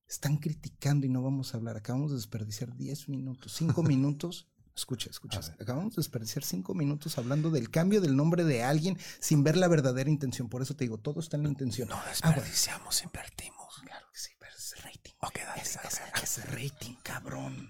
[0.07, 1.77] Están criticando y no vamos a hablar.
[1.77, 4.49] Acabamos de desperdiciar 10 minutos, 5 minutos.
[4.75, 5.41] Escucha, escucha.
[5.61, 9.69] Acabamos de desperdiciar 5 minutos hablando del cambio del nombre de alguien sin ver la
[9.69, 10.49] verdadera intención.
[10.49, 11.89] Por eso te digo, todo está en la intención.
[11.89, 13.81] No desperdiciamos, invertimos.
[13.85, 15.13] Claro que sí, pero es rating.
[15.21, 17.69] Ok, dale, rating, cabrón.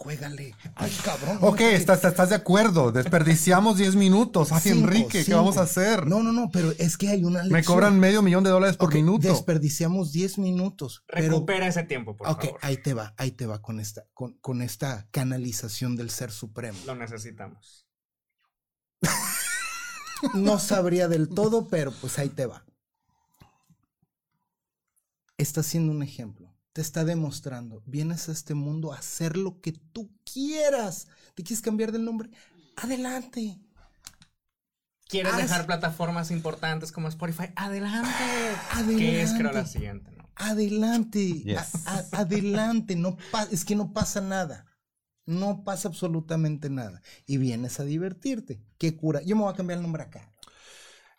[0.00, 0.54] Juégale.
[0.76, 1.38] Ay, cabrón.
[1.42, 2.90] Ok, estás, estás de acuerdo.
[2.90, 4.50] Desperdiciamos 10 minutos.
[4.50, 5.36] Ay, Cinco, Enrique, ¿qué cinco.
[5.36, 6.06] vamos a hacer?
[6.06, 7.76] No, no, no, pero es que hay una Me lección.
[7.76, 9.28] cobran medio millón de dólares por Ok, minuto.
[9.28, 11.04] Desperdiciamos 10 minutos.
[11.06, 12.58] Pero, Recupera ese tiempo, por ok, favor.
[12.62, 16.78] ahí te va, ahí te va con esta, con, con esta canalización del ser supremo.
[16.86, 17.86] Lo necesitamos.
[20.34, 22.64] No sabría del todo, pero pues ahí te va.
[25.38, 26.49] Está siendo un ejemplo.
[26.72, 27.82] Te está demostrando.
[27.86, 31.08] Vienes a este mundo a hacer lo que tú quieras.
[31.34, 32.30] ¿Te quieres cambiar del nombre?
[32.76, 33.58] Adelante.
[35.08, 37.46] ¿Quieres Haz- dejar plataformas importantes como Spotify?
[37.56, 38.08] Adelante.
[38.70, 38.96] Adelante.
[38.96, 40.30] Que es creo la siguiente, ¿no?
[40.36, 41.86] Adelante, Yes.
[41.86, 43.16] a- a- adelante, no
[43.50, 44.66] es que no pasa nada.
[45.26, 47.02] No pasa absolutamente nada.
[47.26, 48.62] Y vienes a divertirte.
[48.78, 49.20] Qué cura.
[49.22, 50.32] Yo me voy a cambiar el nombre acá.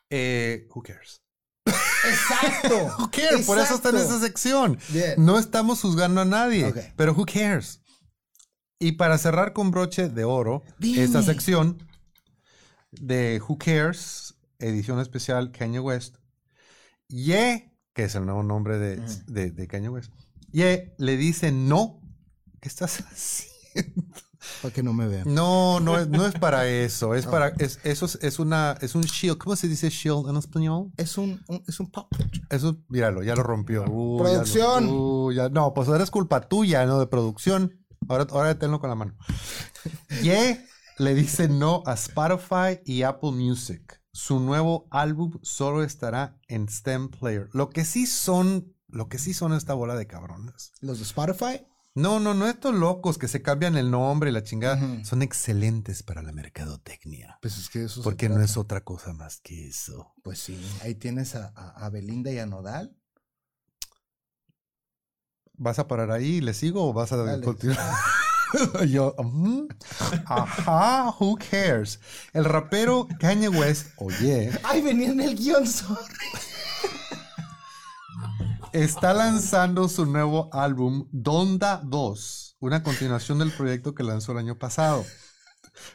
[0.09, 1.21] Eh, who cares?
[2.09, 2.95] Exacto.
[2.99, 3.45] Who cares?
[3.45, 4.79] Por eso está en esa sección.
[4.89, 5.13] Bien.
[5.17, 6.73] No estamos juzgando a nadie.
[6.95, 7.81] Pero who cares?
[8.79, 11.03] Y para cerrar con broche de oro Dime.
[11.03, 11.87] esta sección
[12.91, 16.15] de Who Cares, edición especial Kanye West,
[17.07, 18.97] Ye, que es el nuevo nombre de,
[19.27, 20.11] de, de Kanye West,
[20.51, 22.01] Ye le dice no.
[22.59, 24.03] ¿Qué estás haciendo?
[24.61, 25.33] Para que no me vean.
[25.33, 27.13] No, no es, no es para eso.
[27.15, 29.37] Es para, es, eso es, es una, es un shield.
[29.37, 30.91] ¿Cómo se dice shield en español?
[30.97, 32.07] Es un, un- es un pop.
[32.49, 33.85] Eso, míralo, ya lo rompió.
[33.87, 34.89] Uh, ya lo- Producción.
[34.89, 37.79] uh, ya- no, pues ahora es culpa tuya, no de producción.
[38.09, 39.15] Ahora, ahora tenlo con la mano.
[40.23, 40.65] Ye
[40.97, 44.01] le dice no a Spotify y Apple Music.
[44.13, 47.47] Su nuevo álbum solo estará en STEM Player.
[47.53, 50.73] Lo que sí son, lo que sí son esta bola de cabrones.
[50.81, 51.65] Los de Spotify.
[51.93, 55.03] No, no, no estos locos que se cambian el nombre y la chingada.
[55.03, 57.37] Son excelentes para la mercadotecnia.
[57.41, 60.13] Pues es que eso Porque no es otra cosa más que eso.
[60.23, 62.95] Pues sí, ahí tienes a, a- a Belinda y a Nodal.
[65.53, 67.43] ¿Vas a parar ahí y le sigo o vas a Dale.
[67.43, 67.77] continuar?
[68.89, 69.67] Yo, ujú.
[70.25, 71.99] ajá, who cares?
[72.33, 76.01] El rapero Kanye West, oye, ¡Ay, venía en el guion, sorry!
[78.73, 84.57] Está lanzando su nuevo álbum Donda 2, una continuación del proyecto que lanzó el año
[84.57, 85.05] pasado.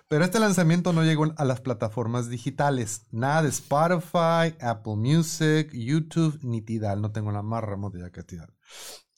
[0.09, 3.07] Pero este lanzamiento no llegó a las plataformas digitales.
[3.11, 7.01] Nada de Spotify, Apple Music, YouTube, ni Tidal.
[7.01, 8.53] No tengo la más remota idea que Tidal.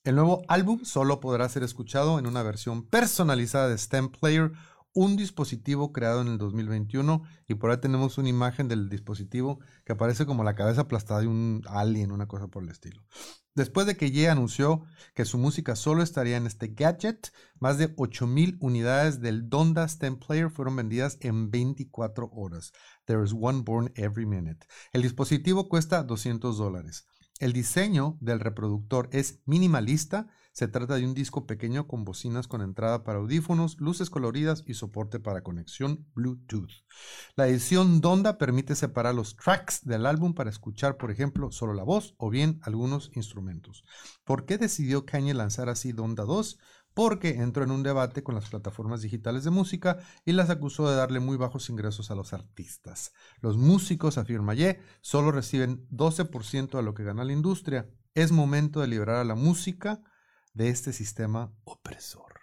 [0.05, 4.53] El nuevo álbum solo podrá ser escuchado en una versión personalizada de STEM Player,
[4.99, 9.93] un dispositivo creado en el 2021 y por ahí tenemos una imagen del dispositivo que
[9.93, 13.05] aparece como la cabeza aplastada de un alien, una cosa por el estilo.
[13.55, 14.83] Después de que Ye anunció
[15.15, 20.19] que su música solo estaría en este gadget, más de 8000 unidades del Donda STEM
[20.19, 22.73] Player fueron vendidas en 24 horas.
[23.05, 24.67] There is one born every minute.
[24.93, 27.07] El dispositivo cuesta 200 dólares.
[27.39, 30.27] El diseño del reproductor es minimalista.
[30.59, 34.75] Se trata de un disco pequeño con bocinas con entrada para audífonos, luces coloridas y
[34.75, 36.83] soporte para conexión Bluetooth.
[37.37, 41.85] La edición Donda permite separar los tracks del álbum para escuchar, por ejemplo, solo la
[41.85, 43.85] voz o bien algunos instrumentos.
[44.25, 46.59] ¿Por qué decidió Kanye lanzar así Donda 2?
[46.93, 50.97] Porque entró en un debate con las plataformas digitales de música y las acusó de
[50.97, 53.13] darle muy bajos ingresos a los artistas.
[53.41, 57.89] Los músicos, afirma Ye, solo reciben 12% de lo que gana la industria.
[58.17, 60.03] Es momento de liberar a la música
[60.59, 62.35] de este sistema opresor.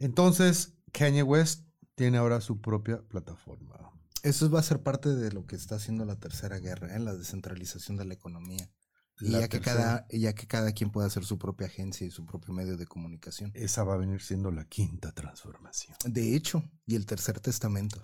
[0.00, 1.62] Entonces, Kanye West
[1.94, 3.92] tiene ahora su propia plataforma.
[4.24, 6.98] Eso va a ser parte de lo que está haciendo la tercera guerra, ¿eh?
[6.98, 8.68] la descentralización de la economía.
[9.20, 12.26] Y ya que, cada, ya que cada quien pueda hacer su propia agencia y su
[12.26, 13.52] propio medio de comunicación.
[13.54, 15.96] Esa va a venir siendo la quinta transformación.
[16.04, 18.02] De hecho, y el tercer testamento.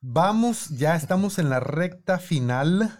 [0.00, 2.96] Vamos, ya estamos en la recta final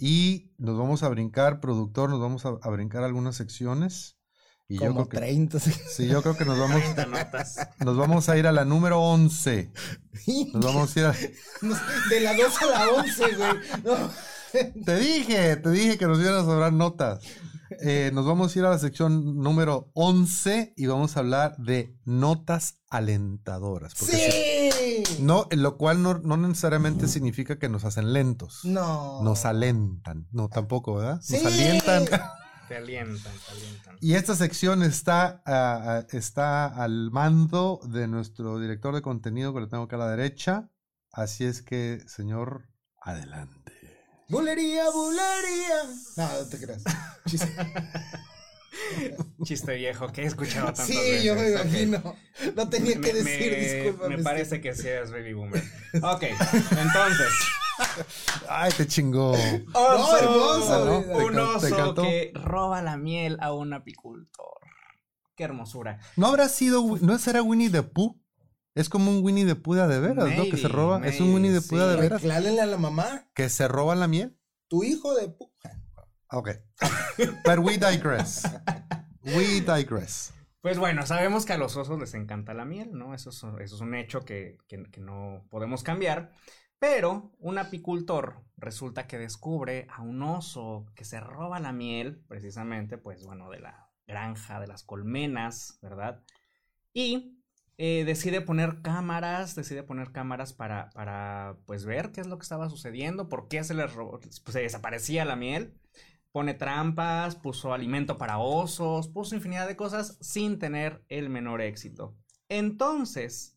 [0.00, 4.16] y nos vamos a brincar, productor, nos vamos a, a brincar algunas secciones.
[4.66, 5.60] Y yo Como creo que, 30.
[5.60, 5.72] sí.
[5.90, 7.56] sí, yo creo que nos vamos, 30 notas.
[7.80, 9.72] nos vamos a ir a la número 11.
[10.54, 11.12] Nos vamos a ir a...
[12.08, 13.52] De la 2 a la 11, güey.
[13.84, 14.10] No.
[14.84, 17.20] Te dije, te dije que nos iban a sobrar notas.
[17.82, 21.96] Eh, nos vamos a ir a la sección número 11 y vamos a hablar de
[22.04, 23.94] notas alentadoras.
[23.94, 25.02] ¡Sí!
[25.20, 28.60] no, lo cual no, no necesariamente significa que nos hacen lentos.
[28.64, 29.22] No.
[29.22, 30.26] Nos alentan.
[30.30, 31.16] No, tampoco, ¿verdad?
[31.16, 31.36] Nos Sí.
[31.44, 32.04] alientan.
[32.68, 33.96] Te alientan, te alientan.
[34.00, 39.60] Y esta sección está, ah, ah, está al mando de nuestro director de contenido que
[39.60, 40.70] lo tengo acá a la derecha.
[41.12, 42.68] Así es que, señor,
[43.02, 43.69] adelante.
[44.30, 45.76] Bulería, bulería.
[46.16, 46.82] No, no te creas.
[47.28, 47.48] Chiste.
[49.44, 51.24] Chiste viejo que he escuchado tantas Sí, veces.
[51.24, 52.16] yo me imagino.
[52.56, 54.16] No tenía Me- que decir, discúlpame.
[54.16, 55.62] Me parece que sí eres baby boomer.
[56.02, 57.28] Ok, entonces.
[58.48, 59.34] ¡Ay, te chingó!
[59.72, 61.02] No, hermoso, ¿no?
[61.02, 61.18] güey.
[61.18, 64.60] ¿Te Un oso que roba la miel a un apicultor.
[65.34, 65.98] Qué hermosura.
[66.16, 68.20] ¿No habrá sido, no será Winnie the Pooh?
[68.74, 70.44] Es como un Winnie de, a de veras, ¿no?
[70.44, 73.28] Que se Maybe, roba, es un Winnie de, a de veras, Reclálenle a la mamá.
[73.34, 74.38] que se roba la miel.
[74.68, 75.50] Tu hijo de pu-
[76.32, 76.50] Ok.
[77.44, 78.42] But we digress.
[79.24, 80.32] We digress.
[80.60, 83.14] Pues bueno, sabemos que a los osos les encanta la miel, ¿no?
[83.14, 86.32] Eso es, eso es un hecho que, que- que no podemos cambiar.
[86.78, 92.96] Pero un apicultor resulta que descubre a un oso que se roba la miel, precisamente,
[92.98, 96.22] pues bueno, de la granja, de las colmenas, ¿verdad?
[96.94, 97.39] Y
[97.82, 102.42] eh, decide poner cámaras, decide poner cámaras para, para, pues, ver qué es lo que
[102.42, 105.72] estaba sucediendo, por qué se les robó, pues, se desaparecía la miel.
[106.30, 112.14] Pone trampas, puso alimento para osos, puso infinidad de cosas sin tener el menor éxito.
[112.50, 113.56] Entonces,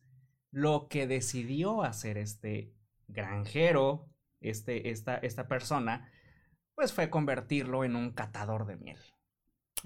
[0.50, 2.72] lo que decidió hacer este
[3.08, 4.08] granjero,
[4.40, 6.10] este, esta, esta persona,
[6.74, 8.98] pues fue convertirlo en un catador de miel.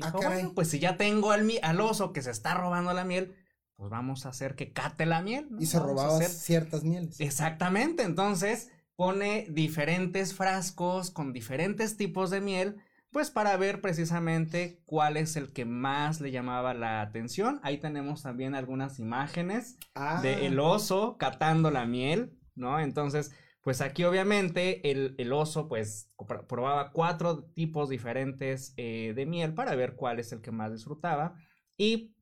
[0.01, 3.03] Ah, Dijo, bueno, pues si ya tengo al, al oso que se está robando la
[3.03, 3.34] miel,
[3.79, 5.47] pues vamos a hacer que cate la miel.
[5.51, 5.61] ¿no?
[5.62, 7.20] Y se Vamos robaba hacer- ciertas mieles.
[7.20, 12.76] Exactamente, entonces pone diferentes frascos con diferentes tipos de miel,
[13.12, 17.61] pues para ver precisamente cuál es el que más le llamaba la atención.
[17.62, 22.81] Ahí tenemos también algunas imágenes Ah, de el oso catando la miel, ¿no?
[22.81, 23.31] Entonces,
[23.62, 29.55] pues aquí obviamente el, el oso pues pr- probaba cuatro tipos diferentes eh, de miel
[29.55, 31.37] para ver cuál es el que más disfrutaba
[31.76, 32.16] y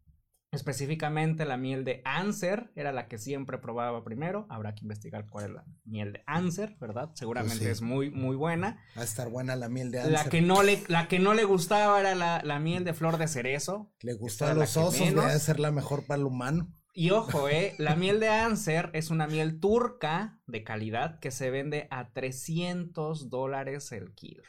[0.52, 4.46] Específicamente la miel de Anser era la que siempre probaba primero.
[4.48, 7.10] Habrá que investigar cuál es la miel de Anser, ¿verdad?
[7.14, 7.72] Seguramente Pues sí.
[7.72, 8.82] es muy, muy buena.
[8.96, 10.30] Va a estar buena la miel de La Anser.
[10.30, 13.28] que, no le, la que no le gustaba era la, la miel de flor de
[13.28, 13.92] cerezo.
[14.00, 16.72] Le la los osos, a ser la mejor para el humano.
[16.94, 21.50] Y ojo, eh, la miel de Anser es una miel turca de calidad que se
[21.50, 24.42] vende a 300 dólares el kilo.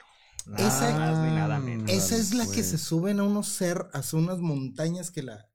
[0.45, 1.91] Nada Esa- más ni nada menos.
[1.91, 2.69] Esa es la que pues.
[2.69, 5.45] se suben a unos cer, a unas montañas que la.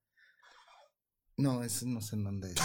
[1.43, 2.57] No, ese no sé en dónde es.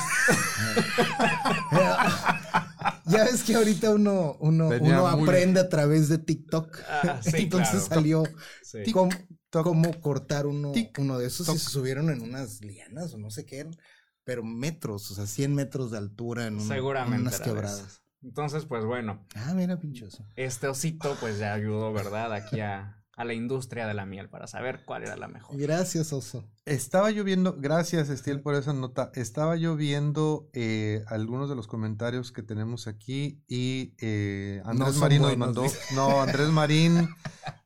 [3.06, 6.78] ya ves que ahorita uno, uno, uno aprende a través de TikTok.
[6.88, 7.96] Ah, sí, Entonces claro.
[7.96, 8.24] salió
[8.64, 8.92] Sí.
[8.92, 9.12] cómo,
[9.52, 13.46] cómo cortar uno, uno de esos y se subieron en unas lianas o no sé
[13.46, 13.76] qué eran,
[14.24, 18.02] pero metros, o sea, 100 metros de altura en, un- en unas quebradas.
[18.24, 20.26] Entonces, pues bueno, Ah, mira, pinchoso.
[20.36, 22.34] este osito pues ya ayudó, ¿verdad?
[22.34, 25.58] Aquí a, a la industria de la miel para saber cuál era la mejor.
[25.58, 26.48] Gracias, oso.
[26.66, 31.66] Estaba yo viendo, gracias Estiel por esa nota, estaba yo viendo eh, algunos de los
[31.66, 35.80] comentarios que tenemos aquí y eh, Andrés Marín nos mandó, dice.
[35.96, 37.10] no, Andrés Marín,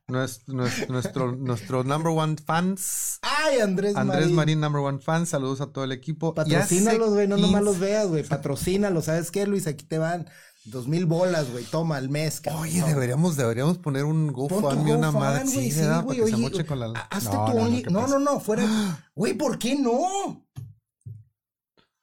[0.08, 4.36] nuestro, nuestro, nuestro, number one fans, Ay, Andrés, Andrés Marín.
[4.36, 6.32] Marín number one fans, saludos a todo el equipo.
[6.32, 8.22] Patrocínalos, güey, no nomás 15 los veas, güey.
[8.22, 9.66] Patrocínalos, ¿sabes qué, Luis?
[9.66, 10.30] Aquí te van
[10.64, 11.64] dos mil bolas, güey.
[11.64, 12.62] Toma al mes, cabrón.
[12.62, 16.80] Oye, deberíamos, deberíamos poner un GoFundMe, una madre, sí, sí, Para que se moche con
[16.80, 16.86] la...
[16.86, 17.82] ha- Hazte No, tu only.
[17.82, 18.64] ¿qué No, no, no, fuera.
[19.14, 20.46] Güey, ¿por qué no?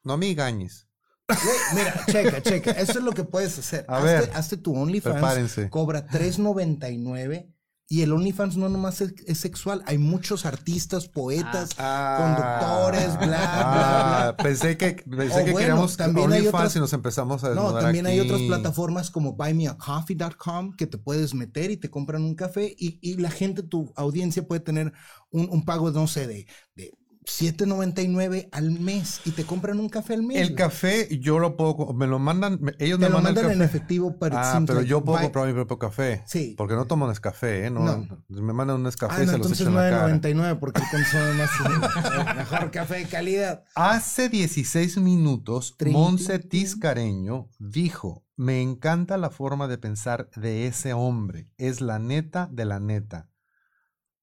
[0.04, 0.88] No me engañes.
[1.28, 2.72] Güey, mira, checa, checa.
[2.72, 3.86] Eso es lo que puedes hacer.
[3.88, 5.14] A hazte, ver, hazte tu OnlyFans.
[5.14, 5.70] prepárense.
[5.70, 7.54] Cobra $3.99.
[7.92, 9.82] Y el OnlyFans no nomás es, es sexual.
[9.88, 15.98] Hay muchos artistas, poetas, conductores, bla, bla, Ah, Pensé que, pensé O que bueno, queríamos
[15.98, 20.86] también OnlyFans otras- y nos empezamos a No, también hay otras plataformas como buymeacoffee.com que
[20.86, 24.62] te puedes meter y te compran un café y, y la gente, tu audiencia puede
[24.62, 24.94] tener
[25.32, 26.92] un, un pago, no sé, de, de
[27.30, 30.38] $7.99 al mes y te compran un café al mes.
[30.38, 33.52] El café yo lo puedo, me lo mandan, ellos te me lo mandan mandan el
[33.52, 33.78] en café.
[33.78, 36.24] efectivo, pero it Ah, pero yo puedo comprar mi propio café.
[36.26, 36.56] Sí.
[36.58, 37.70] Porque no tomo Nescafé, ¿eh?
[37.70, 38.24] No, No.
[38.28, 40.10] Me mandan un Nescafé Ah, y no, se los echo en la cara.
[40.10, 43.64] 9.99 porque consume más mejor café de calidad.
[43.76, 46.40] Hace 16 minutos, Monse.
[46.40, 52.66] Tiscareño dijo, me encanta la forma de pensar de ese hombre, es la neta de
[52.66, 53.29] la neta.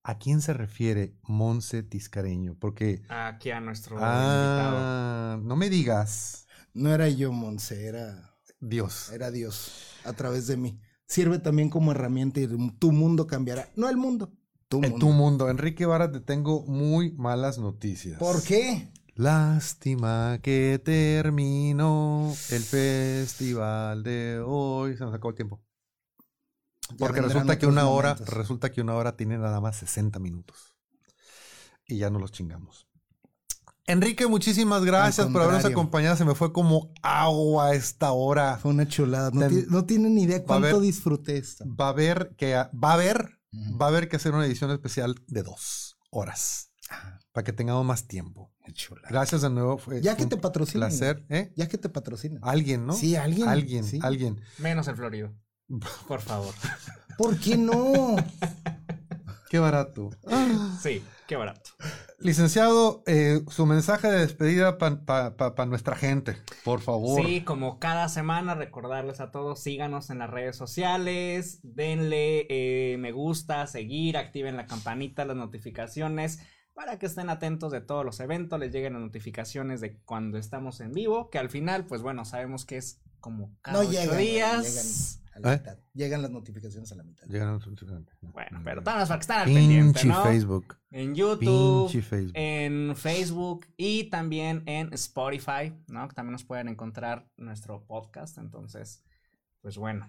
[0.09, 2.55] ¿A quién se refiere Monse Tiscareño?
[2.61, 3.03] Porque...
[3.09, 4.77] Aquí a nuestro invitado.
[4.79, 9.11] Ah, no me digas, No era yo, Monse, era, Dios.
[9.13, 9.73] era Dios
[10.05, 10.81] a través de mí.
[11.09, 12.47] Sirve también como herramienta y
[12.79, 13.69] tu mundo cambiará.
[13.75, 14.33] No el mundo,
[14.69, 14.99] tu En mundo.
[15.07, 18.19] tu mundo, Enrique Vara, te tengo muy malas noticias.
[18.19, 18.89] ¿Por qué?
[19.17, 24.97] Lástima que terminó el festival de hoy.
[24.97, 25.63] Se nos acabó el tiempo.
[26.99, 28.35] Porque resulta que una hora, momentos.
[28.35, 30.75] resulta que una hora tiene nada más 60 minutos.
[31.87, 32.87] Y ya no los chingamos.
[33.89, 36.17] Enrique, muchísimas gracias por habernos acompañado.
[36.17, 38.59] Se me fue como agua esta hora.
[38.59, 39.31] Fue una chulada.
[39.33, 41.65] No, Ten- no tienen ni idea cuánto haber- disfruté esto.
[41.69, 43.39] Va a haber que va a haber,
[43.81, 47.85] va a haber que hacer una edición especial de dos horas Ah, para que tengamos
[47.87, 48.53] más tiempo.
[48.75, 49.09] chulada.
[49.09, 49.79] Gracias de nuevo.
[49.79, 50.89] Fue Ya que te patrocinan.
[50.89, 51.25] placer.
[51.29, 51.53] ¿eh?
[51.57, 52.41] Ya que te patrocinan.
[52.43, 52.93] Alguien, ¿no?
[52.95, 53.49] Sí, alguien.
[53.49, 54.01] Alguien, sí.
[54.03, 54.41] alguien.
[54.59, 55.33] Menos el Florido.
[56.09, 56.55] Por favor.
[57.19, 58.17] ¿Por qué no?
[59.51, 60.11] Qué barato.
[60.83, 61.71] Sí, qué barato.
[62.19, 67.25] Licenciado, eh, su mensaje de despedida para nuestra gente, por favor.
[67.25, 73.11] Sí, como cada semana, recordarles a todos, síganos en las redes sociales, denle eh, me
[73.13, 76.41] gusta, seguir, activen la campanita, las notificaciones,
[76.75, 80.81] para que estén atentos de todos los eventos, les lleguen las notificaciones de cuando estamos
[80.81, 84.19] en vivo, que al final, pues bueno, sabemos que es como cada No ocho llegan.
[84.19, 84.63] días.
[85.17, 85.59] Llegan a la ¿Eh?
[85.59, 85.79] mitad.
[85.95, 87.27] Llegan las notificaciones a la mitad.
[87.27, 87.61] Llegaron-
[88.33, 90.23] Bueno, pero todas para que estén al pendiente, ¿no?
[90.25, 90.77] Facebook.
[90.91, 92.33] En YouTube, Pinche Facebook.
[92.35, 96.09] en Facebook y también en Spotify, ¿no?
[96.09, 98.39] Que también nos pueden encontrar nuestro podcast.
[98.39, 99.03] Entonces,
[99.61, 100.07] pues bueno,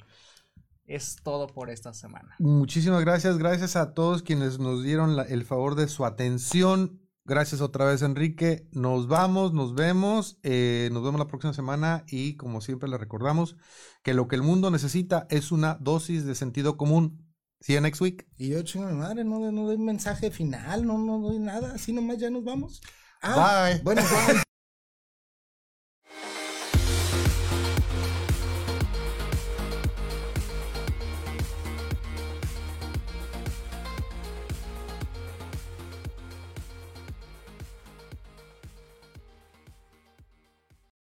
[0.85, 2.35] es todo por esta semana.
[2.39, 3.37] Muchísimas gracias.
[3.37, 7.01] Gracias a todos quienes nos dieron la- el favor de su atención.
[7.27, 8.69] Gracias otra vez, Enrique.
[8.71, 10.39] Nos vamos, nos vemos.
[10.43, 13.57] eh, nos vemos la próxima semana y como siempre le recordamos
[14.01, 17.27] que lo que el mundo necesita es una dosis de sentido común.
[17.59, 18.29] See you next week.
[18.37, 22.17] Y yo, chingo madre, no, no doy mensaje final, no, no doy nada, así nomás
[22.17, 22.81] ya nos vamos.
[23.21, 23.81] Bye.
[23.83, 24.41] Bueno, bye.